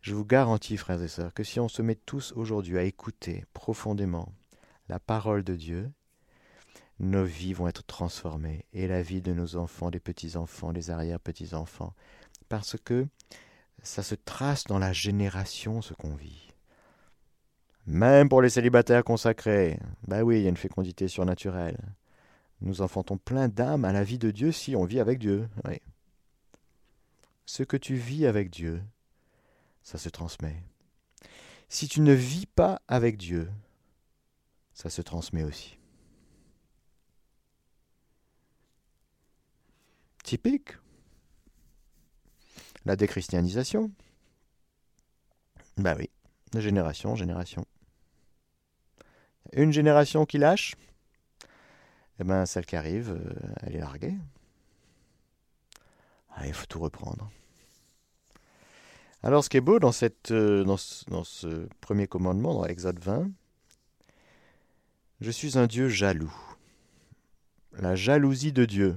je 0.00 0.14
vous 0.14 0.24
garantis, 0.24 0.76
frères 0.76 1.02
et 1.02 1.08
sœurs, 1.08 1.34
que 1.34 1.44
si 1.44 1.60
on 1.60 1.68
se 1.68 1.82
met 1.82 1.94
tous 1.94 2.32
aujourd'hui 2.34 2.78
à 2.78 2.82
écouter 2.82 3.44
profondément 3.52 4.32
la 4.88 4.98
parole 4.98 5.44
de 5.44 5.54
Dieu, 5.54 5.90
nos 6.98 7.24
vies 7.24 7.52
vont 7.52 7.68
être 7.68 7.84
transformées, 7.84 8.64
et 8.72 8.86
la 8.86 9.02
vie 9.02 9.22
de 9.22 9.32
nos 9.32 9.56
enfants, 9.56 9.90
des 9.90 10.00
petits-enfants, 10.00 10.72
des 10.72 10.90
arrière-petits-enfants, 10.90 11.94
parce 12.48 12.76
que 12.84 13.06
ça 13.82 14.02
se 14.02 14.14
trace 14.14 14.64
dans 14.64 14.78
la 14.78 14.92
génération 14.92 15.80
ce 15.80 15.94
qu'on 15.94 16.14
vit. 16.14 16.49
Même 17.90 18.28
pour 18.28 18.40
les 18.40 18.50
célibataires 18.50 19.02
consacrés, 19.02 19.76
bah 20.06 20.22
oui, 20.22 20.38
il 20.38 20.42
y 20.44 20.46
a 20.46 20.48
une 20.48 20.56
fécondité 20.56 21.08
surnaturelle. 21.08 21.76
Nous 22.60 22.82
enfantons 22.82 23.18
plein 23.18 23.48
d'âmes 23.48 23.84
à 23.84 23.92
la 23.92 24.04
vie 24.04 24.18
de 24.18 24.30
Dieu 24.30 24.52
si 24.52 24.76
on 24.76 24.84
vit 24.84 25.00
avec 25.00 25.18
Dieu. 25.18 25.48
Oui. 25.64 25.80
Ce 27.46 27.64
que 27.64 27.76
tu 27.76 27.96
vis 27.96 28.26
avec 28.26 28.48
Dieu, 28.48 28.80
ça 29.82 29.98
se 29.98 30.08
transmet. 30.08 30.62
Si 31.68 31.88
tu 31.88 32.00
ne 32.00 32.12
vis 32.12 32.46
pas 32.46 32.80
avec 32.86 33.16
Dieu, 33.16 33.50
ça 34.72 34.88
se 34.88 35.02
transmet 35.02 35.42
aussi. 35.42 35.76
Typique. 40.22 40.74
La 42.84 42.94
déchristianisation. 42.94 43.90
Ben 45.76 45.96
oui, 45.98 46.08
de 46.52 46.60
génération 46.60 47.10
en 47.10 47.16
génération. 47.16 47.66
Une 49.52 49.72
génération 49.72 50.26
qui 50.26 50.38
lâche, 50.38 50.74
eh 52.20 52.24
ben 52.24 52.46
celle 52.46 52.66
qui 52.66 52.76
arrive, 52.76 53.10
euh, 53.10 53.54
elle 53.62 53.76
est 53.76 53.80
larguée. 53.80 54.14
Ah, 56.30 56.46
il 56.46 56.54
faut 56.54 56.66
tout 56.66 56.78
reprendre. 56.78 57.30
Alors 59.22 59.44
ce 59.44 59.50
qui 59.50 59.56
est 59.56 59.62
beau 59.62 59.78
dans, 59.78 59.90
euh, 59.90 60.76
ce, 60.78 61.10
dans 61.10 61.24
ce 61.24 61.68
premier 61.80 62.06
commandement, 62.06 62.54
dans 62.54 62.64
Exode 62.64 62.98
20, 63.00 63.30
je 65.20 65.30
suis 65.30 65.58
un 65.58 65.66
Dieu 65.66 65.88
jaloux. 65.88 66.34
La 67.72 67.94
jalousie 67.94 68.52
de 68.52 68.64
Dieu. 68.64 68.96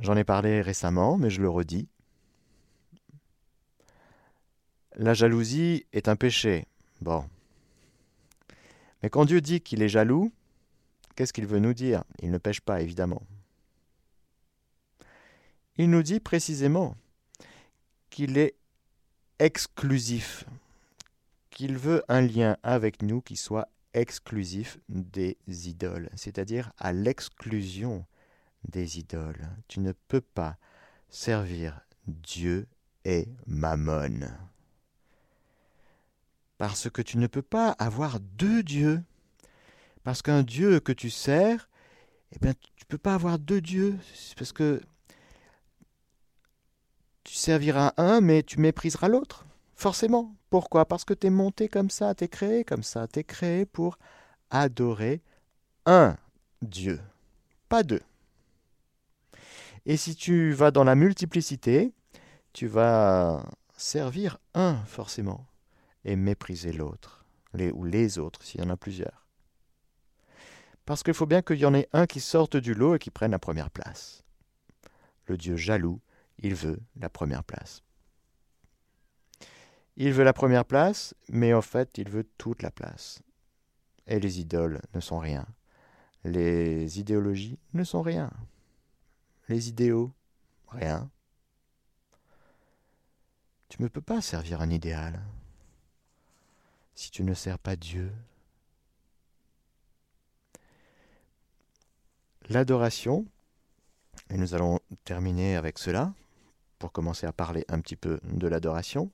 J'en 0.00 0.16
ai 0.16 0.24
parlé 0.24 0.60
récemment, 0.60 1.16
mais 1.16 1.30
je 1.30 1.40
le 1.40 1.48
redis. 1.48 1.88
La 4.96 5.14
jalousie 5.14 5.86
est 5.92 6.08
un 6.08 6.16
péché. 6.16 6.66
Bon. 7.02 7.28
Mais 9.02 9.10
quand 9.10 9.24
Dieu 9.24 9.40
dit 9.40 9.60
qu'il 9.60 9.82
est 9.82 9.88
jaloux, 9.88 10.30
qu'est-ce 11.16 11.32
qu'il 11.32 11.46
veut 11.46 11.58
nous 11.58 11.74
dire? 11.74 12.04
Il 12.20 12.30
ne 12.30 12.38
pêche 12.38 12.60
pas, 12.60 12.80
évidemment. 12.80 13.22
Il 15.76 15.90
nous 15.90 16.04
dit 16.04 16.20
précisément 16.20 16.96
qu'il 18.10 18.38
est 18.38 18.54
exclusif, 19.40 20.44
qu'il 21.50 21.76
veut 21.76 22.04
un 22.08 22.20
lien 22.20 22.56
avec 22.62 23.02
nous 23.02 23.20
qui 23.20 23.36
soit 23.36 23.68
exclusif 23.94 24.78
des 24.88 25.36
idoles, 25.48 26.08
c'est-à-dire 26.14 26.72
à, 26.78 26.92
l'exclusion 26.92 28.06
des 28.68 29.00
idoles. 29.00 29.48
Tu 29.66 29.80
ne 29.80 29.92
peux 30.06 30.20
pas 30.20 30.56
servir 31.08 31.80
Dieu 32.06 32.68
et 33.04 33.26
Mammon. 33.46 34.20
Parce 36.62 36.88
que 36.88 37.02
tu 37.02 37.18
ne 37.18 37.26
peux 37.26 37.42
pas 37.42 37.70
avoir 37.80 38.20
deux 38.20 38.62
dieux. 38.62 39.02
Parce 40.04 40.22
qu'un 40.22 40.44
Dieu 40.44 40.78
que 40.78 40.92
tu 40.92 41.10
sers, 41.10 41.68
eh 42.30 42.38
bien, 42.38 42.52
tu 42.54 42.84
ne 42.84 42.86
peux 42.86 42.98
pas 42.98 43.14
avoir 43.14 43.40
deux 43.40 43.60
dieux. 43.60 43.98
Parce 44.36 44.52
que 44.52 44.80
tu 47.24 47.34
serviras 47.34 47.94
un, 47.96 48.20
mais 48.20 48.44
tu 48.44 48.60
mépriseras 48.60 49.08
l'autre. 49.08 49.44
Forcément. 49.74 50.36
Pourquoi? 50.50 50.84
Parce 50.84 51.04
que 51.04 51.14
tu 51.14 51.26
es 51.26 51.30
monté 51.30 51.68
comme 51.68 51.90
ça, 51.90 52.14
tu 52.14 52.22
es 52.22 52.28
créé 52.28 52.62
comme 52.62 52.84
ça. 52.84 53.08
Tu 53.08 53.18
es 53.18 53.24
créé 53.24 53.66
pour 53.66 53.98
adorer 54.48 55.20
un 55.84 56.16
Dieu, 56.62 57.00
pas 57.68 57.82
deux. 57.82 58.02
Et 59.84 59.96
si 59.96 60.14
tu 60.14 60.52
vas 60.52 60.70
dans 60.70 60.84
la 60.84 60.94
multiplicité, 60.94 61.92
tu 62.52 62.68
vas 62.68 63.44
servir 63.76 64.38
un 64.54 64.76
forcément 64.84 65.44
et 66.04 66.16
mépriser 66.16 66.72
l'autre, 66.72 67.24
les, 67.54 67.70
ou 67.70 67.84
les 67.84 68.18
autres 68.18 68.42
s'il 68.42 68.60
y 68.60 68.64
en 68.64 68.70
a 68.70 68.76
plusieurs. 68.76 69.26
Parce 70.84 71.02
qu'il 71.02 71.14
faut 71.14 71.26
bien 71.26 71.42
qu'il 71.42 71.58
y 71.58 71.66
en 71.66 71.74
ait 71.74 71.88
un 71.92 72.06
qui 72.06 72.20
sorte 72.20 72.56
du 72.56 72.74
lot 72.74 72.96
et 72.96 72.98
qui 72.98 73.10
prenne 73.10 73.30
la 73.30 73.38
première 73.38 73.70
place. 73.70 74.24
Le 75.26 75.36
Dieu 75.36 75.56
jaloux, 75.56 76.00
il 76.38 76.54
veut 76.54 76.80
la 76.96 77.08
première 77.08 77.44
place. 77.44 77.82
Il 79.96 80.12
veut 80.12 80.24
la 80.24 80.32
première 80.32 80.64
place, 80.64 81.14
mais 81.28 81.52
en 81.54 81.62
fait, 81.62 81.98
il 81.98 82.08
veut 82.08 82.28
toute 82.38 82.62
la 82.62 82.70
place. 82.70 83.22
Et 84.06 84.18
les 84.18 84.40
idoles 84.40 84.80
ne 84.94 85.00
sont 85.00 85.18
rien. 85.18 85.46
Les 86.24 86.98
idéologies 86.98 87.58
ne 87.74 87.84
sont 87.84 88.02
rien. 88.02 88.30
Les 89.48 89.68
idéaux, 89.68 90.12
rien. 90.68 91.10
Tu 93.68 93.82
ne 93.82 93.88
peux 93.88 94.00
pas 94.00 94.20
servir 94.20 94.60
un 94.60 94.70
idéal 94.70 95.22
si 96.94 97.10
tu 97.10 97.24
ne 97.24 97.34
sers 97.34 97.58
pas 97.58 97.76
Dieu. 97.76 98.12
L'adoration, 102.48 103.26
et 104.30 104.36
nous 104.36 104.54
allons 104.54 104.80
terminer 105.04 105.56
avec 105.56 105.78
cela, 105.78 106.12
pour 106.78 106.92
commencer 106.92 107.26
à 107.26 107.32
parler 107.32 107.64
un 107.68 107.80
petit 107.80 107.96
peu 107.96 108.18
de 108.24 108.48
l'adoration, 108.48 109.10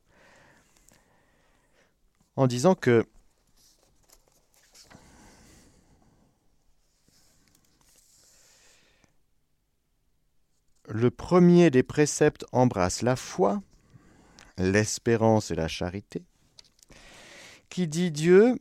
en 2.37 2.47
disant 2.47 2.75
que 2.75 3.07
le 10.87 11.11
premier 11.11 11.71
des 11.71 11.83
préceptes 11.83 12.47
embrasse 12.53 13.03
la 13.03 13.17
foi, 13.17 13.63
l'espérance 14.57 15.51
et 15.51 15.55
la 15.55 15.69
charité. 15.69 16.23
Qui 17.79 17.87
dit 17.87 18.11
Dieu, 18.11 18.57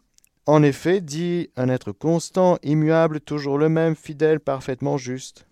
en 0.45 0.61
effet, 0.61 1.01
dit 1.01 1.49
un 1.55 1.69
être 1.69 1.91
constant, 1.91 2.59
immuable, 2.61 3.19
toujours 3.19 3.57
le 3.57 3.67
même, 3.67 3.95
fidèle, 3.95 4.39
parfaitement 4.39 4.99
juste. 4.99 5.47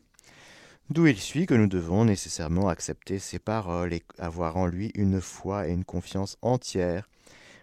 D'où 0.92 1.08
il 1.08 1.20
suit 1.20 1.48
que 1.48 1.56
nous 1.56 1.66
devons 1.66 2.06
nécessairement 2.06 2.70
accepter 2.70 3.18
ses 3.18 3.40
paroles 3.40 3.92
et 3.92 4.04
avoir 4.20 4.58
en 4.58 4.68
lui 4.68 4.92
une 4.94 5.20
foi 5.20 5.68
et 5.68 5.72
une 5.72 5.84
confiance 5.84 6.38
entière. 6.44 7.10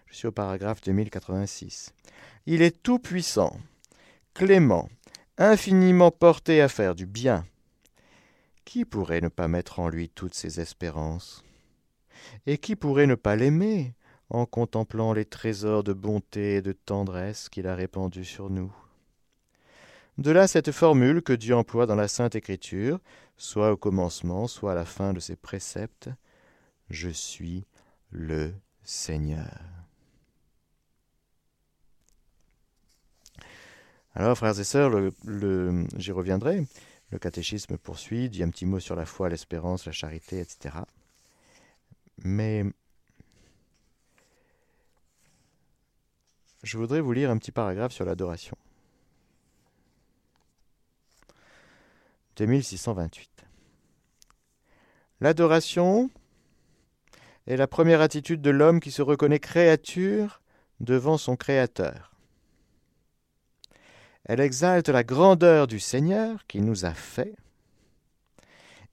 Je 0.07 0.17
suis 0.17 0.27
au 0.27 0.33
paragraphe 0.33 0.81
2086. 0.81 1.93
Il 2.47 2.61
est 2.61 2.83
tout-puissant, 2.83 3.57
clément, 4.33 4.89
infiniment 5.37 6.11
porté 6.11 6.59
à 6.59 6.67
faire 6.67 6.95
du 6.95 7.05
bien. 7.05 7.45
Qui 8.65 8.83
pourrait 8.83 9.21
ne 9.21 9.29
pas 9.29 9.47
mettre 9.47 9.79
en 9.79 9.87
lui 9.87 10.09
toutes 10.09 10.35
ses 10.35 10.59
espérances? 10.59 11.45
Et 12.45 12.57
qui 12.57 12.75
pourrait 12.75 13.07
ne 13.07 13.15
pas 13.15 13.37
l'aimer? 13.37 13.93
En 14.33 14.45
contemplant 14.47 15.13
les 15.13 15.25
trésors 15.25 15.83
de 15.83 15.93
bonté 15.93 16.55
et 16.55 16.61
de 16.61 16.71
tendresse 16.71 17.49
qu'il 17.49 17.67
a 17.67 17.75
répandus 17.75 18.25
sur 18.25 18.49
nous 18.49 18.75
De 20.17 20.31
là 20.31 20.47
cette 20.47 20.71
formule 20.71 21.21
que 21.21 21.33
Dieu 21.33 21.55
emploie 21.55 21.85
dans 21.85 21.95
la 21.95 22.07
Sainte 22.07 22.35
Écriture, 22.35 22.99
soit 23.37 23.71
au 23.71 23.77
commencement, 23.77 24.47
soit 24.47 24.71
à 24.71 24.75
la 24.75 24.85
fin 24.85 25.13
de 25.13 25.19
ses 25.19 25.35
préceptes, 25.35 26.09
Je 26.89 27.09
suis 27.09 27.65
le 28.09 28.53
Seigneur. 28.83 29.59
Alors, 34.15 34.37
frères 34.37 34.59
et 34.59 34.63
sœurs, 34.63 34.91
j'y 35.97 36.11
reviendrai. 36.11 36.67
Le 37.09 37.19
catéchisme 37.19 37.77
poursuit, 37.77 38.29
dit 38.29 38.43
un 38.43 38.49
petit 38.49 38.65
mot 38.65 38.79
sur 38.79 38.95
la 38.95 39.05
foi, 39.05 39.29
l'espérance, 39.29 39.85
la 39.85 39.91
charité, 39.91 40.39
etc. 40.39 40.75
Mais 42.17 42.63
je 46.63 46.77
voudrais 46.77 47.01
vous 47.01 47.11
lire 47.11 47.29
un 47.29 47.37
petit 47.37 47.51
paragraphe 47.51 47.91
sur 47.91 48.05
l'adoration. 48.05 48.57
2628. 52.37 53.29
L'adoration 55.21 56.09
est 57.45 57.57
la 57.57 57.67
première 57.67 58.01
attitude 58.01 58.41
de 58.41 58.49
l'homme 58.49 58.79
qui 58.79 58.91
se 58.91 59.01
reconnaît 59.01 59.39
créature 59.39 60.41
devant 60.79 61.17
son 61.17 61.35
Créateur. 61.35 62.11
Elle 64.25 64.39
exalte 64.39 64.89
la 64.89 65.03
grandeur 65.03 65.67
du 65.67 65.79
Seigneur 65.79 66.47
qui 66.47 66.61
nous 66.61 66.85
a 66.85 66.93
fait 66.93 67.35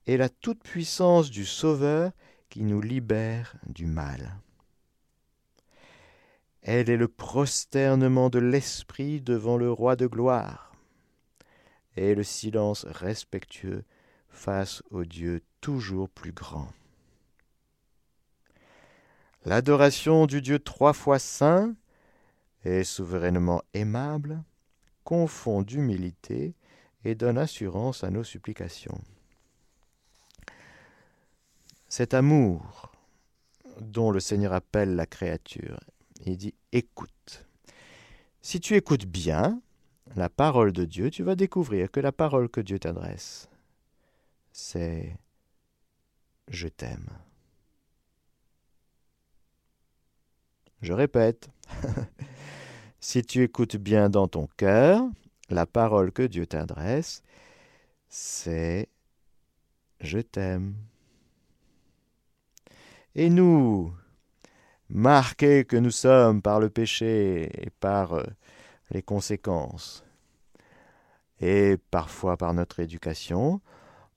et 0.06 0.16
la 0.16 0.28
toute-puissance 0.28 1.30
du 1.30 1.46
Sauveur 1.46 2.10
qui 2.48 2.64
nous 2.64 2.80
libère 2.80 3.54
du 3.66 3.86
mal. 3.86 4.34
Elle 6.62 6.90
est 6.90 6.96
le 6.96 7.08
prosternement 7.08 8.28
de 8.28 8.38
l'esprit 8.38 9.20
devant 9.20 9.56
le 9.56 9.70
roi 9.70 9.96
de 9.96 10.06
gloire 10.06 10.72
et 11.96 12.14
le 12.14 12.22
silence 12.22 12.84
respectueux 12.84 13.84
face 14.28 14.82
au 14.90 15.04
Dieu 15.04 15.42
toujours 15.60 16.08
plus 16.08 16.32
grand. 16.32 16.68
L'adoration 19.44 20.26
du 20.26 20.42
Dieu 20.42 20.58
trois 20.58 20.92
fois 20.92 21.18
saint 21.18 21.74
et 22.64 22.84
souverainement 22.84 23.62
aimable 23.72 24.42
confond 25.02 25.62
d'humilité 25.62 26.54
et 27.04 27.14
donne 27.14 27.38
assurance 27.38 28.04
à 28.04 28.10
nos 28.10 28.24
supplications. 28.24 29.00
Cet 31.88 32.12
amour 32.12 32.92
dont 33.80 34.10
le 34.10 34.20
Seigneur 34.20 34.52
appelle 34.52 34.94
la 34.94 35.06
créature, 35.06 35.80
il 36.26 36.36
dit 36.36 36.54
écoute. 36.72 37.46
Si 38.42 38.60
tu 38.60 38.74
écoutes 38.74 39.06
bien 39.06 39.60
la 40.16 40.28
parole 40.28 40.72
de 40.72 40.84
Dieu, 40.84 41.10
tu 41.10 41.22
vas 41.22 41.36
découvrir 41.36 41.90
que 41.90 42.00
la 42.00 42.12
parole 42.12 42.48
que 42.48 42.60
Dieu 42.60 42.78
t'adresse, 42.78 43.48
c'est 44.52 45.16
je 46.48 46.68
t'aime. 46.68 47.08
Je 50.82 50.92
répète, 50.92 51.50
si 53.00 53.22
tu 53.22 53.42
écoutes 53.42 53.76
bien 53.76 54.08
dans 54.08 54.28
ton 54.28 54.48
cœur, 54.56 55.02
la 55.50 55.66
parole 55.66 56.10
que 56.10 56.22
Dieu 56.22 56.46
t'adresse, 56.46 57.22
c'est 58.08 58.88
je 60.00 60.18
t'aime. 60.18 60.74
Et 63.14 63.28
nous, 63.28 63.92
marqués 64.90 65.64
que 65.64 65.76
nous 65.76 65.90
sommes 65.90 66.42
par 66.42 66.60
le 66.60 66.68
péché 66.68 67.44
et 67.64 67.70
par 67.70 68.14
euh, 68.14 68.24
les 68.90 69.02
conséquences, 69.02 70.04
et 71.40 71.78
parfois 71.90 72.36
par 72.36 72.52
notre 72.52 72.80
éducation, 72.80 73.60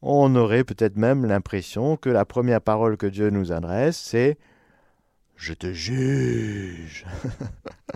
on 0.02 0.36
aurait 0.36 0.64
peut-être 0.66 0.98
même 0.98 1.26
l'impression 1.26 1.96
que 1.96 2.10
la 2.10 2.26
première 2.26 2.62
parole 2.62 2.98
que 2.98 3.08
Dieu 3.08 3.30
nous 3.30 3.52
adresse, 3.52 3.98
c'est 3.98 4.38
Je 5.36 5.54
te 5.54 5.72
juge. 5.72 7.06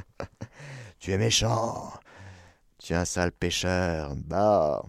tu 1.00 1.12
es 1.12 1.18
méchant. 1.18 1.92
Tu 2.80 2.94
es 2.94 2.96
un 2.96 3.06
sale 3.06 3.34
pécheur. 3.34 4.16
Bah. 4.16 4.84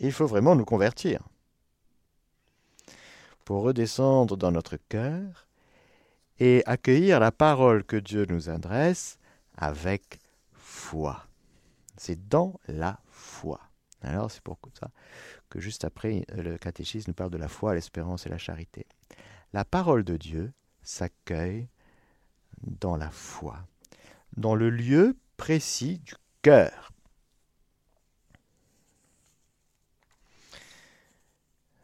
Il 0.00 0.12
faut 0.12 0.26
vraiment 0.26 0.54
nous 0.54 0.64
convertir. 0.64 1.22
Pour 3.44 3.62
redescendre 3.62 4.36
dans 4.36 4.52
notre 4.52 4.76
cœur 4.76 5.49
et 6.40 6.62
accueillir 6.66 7.20
la 7.20 7.30
parole 7.30 7.84
que 7.84 7.96
Dieu 7.96 8.26
nous 8.28 8.48
adresse 8.48 9.18
avec 9.56 10.18
foi. 10.52 11.26
C'est 11.96 12.28
dans 12.28 12.58
la 12.66 12.98
foi. 13.10 13.60
Alors 14.00 14.30
c'est 14.30 14.42
pour 14.42 14.58
ça 14.78 14.90
que 15.50 15.60
juste 15.60 15.84
après, 15.84 16.24
le 16.34 16.56
catéchisme 16.56 17.10
nous 17.10 17.14
parle 17.14 17.30
de 17.30 17.36
la 17.36 17.48
foi, 17.48 17.74
l'espérance 17.74 18.26
et 18.26 18.30
la 18.30 18.38
charité. 18.38 18.86
La 19.52 19.64
parole 19.64 20.04
de 20.04 20.16
Dieu 20.16 20.52
s'accueille 20.82 21.68
dans 22.62 22.96
la 22.96 23.10
foi, 23.10 23.58
dans 24.36 24.54
le 24.54 24.70
lieu 24.70 25.16
précis 25.36 25.98
du 25.98 26.14
cœur. 26.40 26.92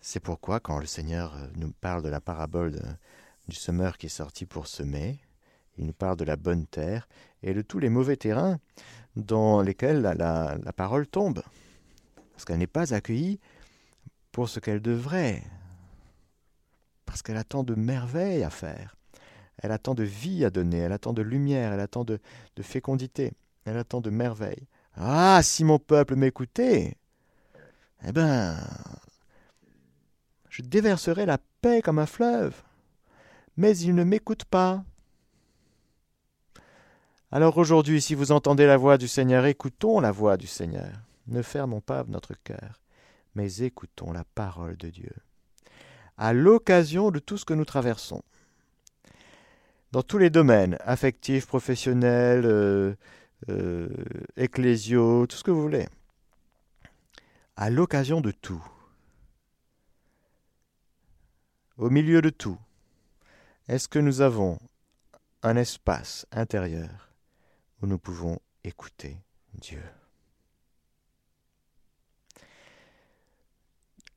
C'est 0.00 0.20
pourquoi 0.20 0.61
quand 0.61 0.78
le 0.78 0.86
Seigneur 0.86 1.34
euh, 1.34 1.48
nous 1.57 1.72
parle 1.72 2.02
de 2.02 2.09
la 2.09 2.20
parabole 2.20 2.80
du 3.49 3.57
semeur 3.57 3.99
qui 3.99 4.07
est 4.07 4.11
sorti 4.11 4.47
pour 4.47 4.66
semer, 4.66 5.20
il 5.78 5.86
nous 5.86 5.92
parle 5.92 6.16
de 6.16 6.24
la 6.24 6.36
bonne 6.36 6.66
terre 6.66 7.09
et 7.42 7.55
de 7.55 7.62
tous 7.62 7.78
les 7.78 7.90
mauvais 7.90 8.16
terrains 8.16 8.59
dans 9.14 9.62
lesquels 9.62 10.01
la 10.01 10.72
parole 10.74 11.07
tombe. 11.07 11.42
Parce 12.32 12.44
qu'elle 12.44 12.59
n'est 12.59 12.66
pas 12.66 12.92
accueillie 12.92 13.40
pour 14.30 14.51
ce 14.51 14.61
qu'elle 14.61 14.82
devrait, 14.82 15.42
parce 17.07 17.22
qu'elle 17.22 17.38
a 17.38 17.44
tant 17.44 17.62
de 17.62 17.74
merveilles 17.74 18.42
à 18.42 18.51
faire, 18.51 18.94
elle 19.57 19.72
a 19.72 19.78
tant 19.78 19.94
de 19.94 20.03
vie 20.03 20.44
à 20.44 20.51
donner, 20.51 20.78
elle 20.80 20.92
a 20.92 20.99
tant 20.99 21.14
de 21.14 21.22
lumière, 21.22 21.72
elle 21.72 21.80
a 21.80 21.88
tant 21.88 22.05
de, 22.05 22.20
fécondité, 22.61 23.32
elle 23.64 23.78
a 23.78 23.84
tant 23.84 24.03
de 24.03 24.11
merveilles. 24.11 24.68
Ah, 24.94 25.40
si 25.42 25.64
mon 25.64 25.78
peuple 25.78 26.16
m'écoutait, 26.16 26.99
eh 28.07 28.12
ben, 28.12 28.59
je 30.51 30.61
déverserai 30.61 31.24
la 31.24 31.38
paix 31.62 31.80
comme 31.80 31.99
un 31.99 32.05
fleuve, 32.05 32.62
mais 33.57 33.76
il 33.78 33.94
ne 33.94 34.04
m'écoute 34.04 34.44
pas. 34.44 34.84
Alors 37.32 37.59
aujourd'hui, 37.59 38.00
si 38.00 38.14
vous 38.14 38.32
entendez 38.32 38.66
la 38.66 38.76
voix 38.76 38.98
du 38.98 39.09
Seigneur, 39.09 39.46
écoutons 39.46 40.00
la 40.00 40.12
voix 40.12 40.36
du 40.36 40.46
Seigneur. 40.46 40.92
Ne 41.26 41.42
fermons 41.42 41.80
pas 41.80 42.04
notre 42.07 42.34
cœur, 42.34 42.80
mais 43.34 43.62
écoutons 43.62 44.12
la 44.12 44.24
parole 44.24 44.76
de 44.76 44.90
Dieu. 44.90 45.12
À 46.16 46.32
l'occasion 46.32 47.11
de 47.11 47.18
tout 47.18 47.36
ce 47.36 47.44
que 47.44 47.54
nous 47.54 47.64
traversons, 47.64 48.22
dans 49.92 50.02
tous 50.02 50.18
les 50.18 50.30
domaines, 50.30 50.78
affectifs, 50.80 51.46
professionnels, 51.46 52.44
euh, 52.44 52.94
euh, 53.48 53.88
ecclésiaux, 54.36 55.26
tout 55.26 55.36
ce 55.36 55.44
que 55.44 55.50
vous 55.50 55.62
voulez, 55.62 55.86
à 57.57 57.70
l'occasion 57.70 58.20
de 58.20 58.30
tout, 58.30 58.64
au 61.76 61.90
milieu 61.90 62.22
de 62.22 62.30
tout, 62.30 62.59
est-ce 63.68 63.88
que 63.88 63.98
nous 63.98 64.20
avons 64.20 64.58
un 65.42 65.56
espace 65.56 66.26
intérieur 66.30 67.10
où 67.82 67.86
nous 67.86 67.98
pouvons 67.98 68.38
écouter 68.64 69.18
Dieu? 69.54 69.82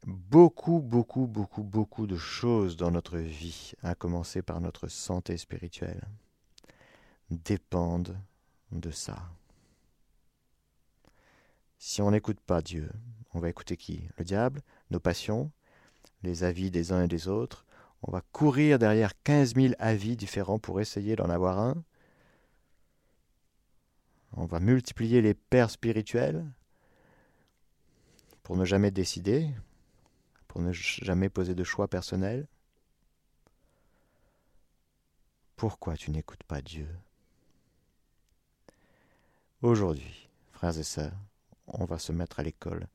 Beaucoup, 0.05 0.79
beaucoup, 0.79 1.27
beaucoup, 1.27 1.63
beaucoup 1.63 2.07
de 2.07 2.15
choses 2.15 2.77
dans 2.77 2.91
notre 2.91 3.17
vie, 3.17 3.73
à 3.83 3.95
commencer 3.95 4.41
par 4.41 4.61
notre 4.61 4.87
santé 4.87 5.37
spirituelle, 5.37 6.07
dépendent 7.29 8.17
de 8.71 8.91
ça. 8.91 9.29
Si 11.77 12.01
on 12.01 12.11
n'écoute 12.11 12.39
pas 12.39 12.61
Dieu, 12.61 12.91
on 13.33 13.39
va 13.39 13.49
écouter 13.49 13.77
qui? 13.77 14.07
Le 14.17 14.23
diable 14.23 14.61
Nos 14.89 14.99
passions 14.99 15.51
Les 16.23 16.43
avis 16.43 16.71
des 16.71 16.91
uns 16.91 17.03
et 17.03 17.07
des 17.07 17.27
autres 17.27 17.65
On 18.01 18.11
va 18.11 18.21
courir 18.31 18.79
derrière 18.79 19.13
15 19.23 19.55
000 19.55 19.73
avis 19.79 20.15
différents 20.15 20.59
pour 20.59 20.79
essayer 20.79 21.15
d'en 21.15 21.29
avoir 21.29 21.59
un. 21.59 21.83
On 24.33 24.45
va 24.45 24.59
multiplier 24.59 25.21
les 25.21 25.33
pères 25.33 25.69
spirituels 25.69 26.45
pour 28.43 28.55
ne 28.55 28.65
jamais 28.65 28.91
décider, 28.91 29.49
pour 30.47 30.61
ne 30.61 30.71
jamais 30.71 31.29
poser 31.29 31.55
de 31.55 31.63
choix 31.63 31.87
personnel 31.87 32.47
Pourquoi 35.55 35.97
tu 35.97 36.11
n'écoutes 36.11 36.43
pas 36.43 36.61
Dieu? 36.61 36.87
Aujourd'hui, 39.61 40.29
frères 40.53 40.77
et 40.79 40.83
sœurs, 40.83 41.19
on 41.67 41.83
va 41.83 41.99
se 41.99 42.13
mettre 42.13 42.39
à 42.39 42.43
l'école 42.43 42.87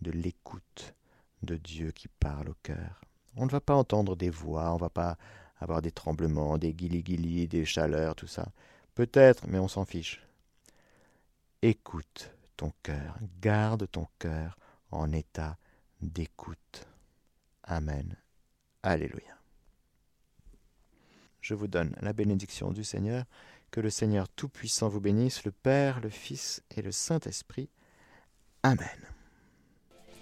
de 0.00 0.10
l'écoute 0.10 0.94
de 1.42 1.56
Dieu 1.56 1.92
qui 1.92 2.08
parle 2.08 2.48
au 2.48 2.56
cœur. 2.64 3.07
On 3.38 3.46
ne 3.46 3.50
va 3.50 3.60
pas 3.60 3.74
entendre 3.74 4.16
des 4.16 4.30
voix, 4.30 4.72
on 4.72 4.74
ne 4.74 4.80
va 4.80 4.90
pas 4.90 5.16
avoir 5.60 5.80
des 5.80 5.92
tremblements, 5.92 6.58
des 6.58 6.74
guilis-guilis, 6.74 7.48
des 7.48 7.64
chaleurs, 7.64 8.14
tout 8.14 8.26
ça. 8.26 8.48
Peut-être, 8.94 9.46
mais 9.46 9.58
on 9.58 9.68
s'en 9.68 9.84
fiche. 9.84 10.26
Écoute 11.62 12.32
ton 12.56 12.72
cœur, 12.82 13.16
garde 13.40 13.88
ton 13.90 14.08
cœur 14.18 14.58
en 14.90 15.12
état 15.12 15.56
d'écoute. 16.00 16.86
Amen. 17.62 18.16
Alléluia. 18.82 19.38
Je 21.40 21.54
vous 21.54 21.68
donne 21.68 21.94
la 22.00 22.12
bénédiction 22.12 22.72
du 22.72 22.84
Seigneur 22.84 23.24
Que 23.70 23.80
le 23.80 23.90
Seigneur 23.90 24.28
Tout-Puissant 24.28 24.88
vous 24.88 25.00
bénisse, 25.00 25.44
le 25.44 25.52
Père, 25.52 26.00
le 26.00 26.10
Fils 26.10 26.62
et 26.76 26.82
le 26.82 26.90
Saint-Esprit. 26.90 27.70
Amen. 28.62 29.17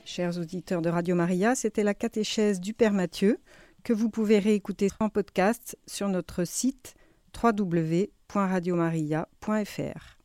Chers 0.07 0.39
auditeurs 0.39 0.81
de 0.83 0.89
Radio 0.89 1.17
Maria, 1.17 1.57
c'était 1.57 1.83
la 1.83 1.93
catéchèse 1.93 2.61
du 2.61 2.75
Père 2.75 2.93
Mathieu 2.93 3.41
que 3.83 3.93
vous 3.93 4.09
pouvez 4.09 4.39
réécouter 4.39 4.87
en 5.01 5.09
podcast 5.09 5.77
sur 5.89 6.09
notre 6.09 6.45
site 6.45 6.95
www.radiomaria.fr. 7.43 10.16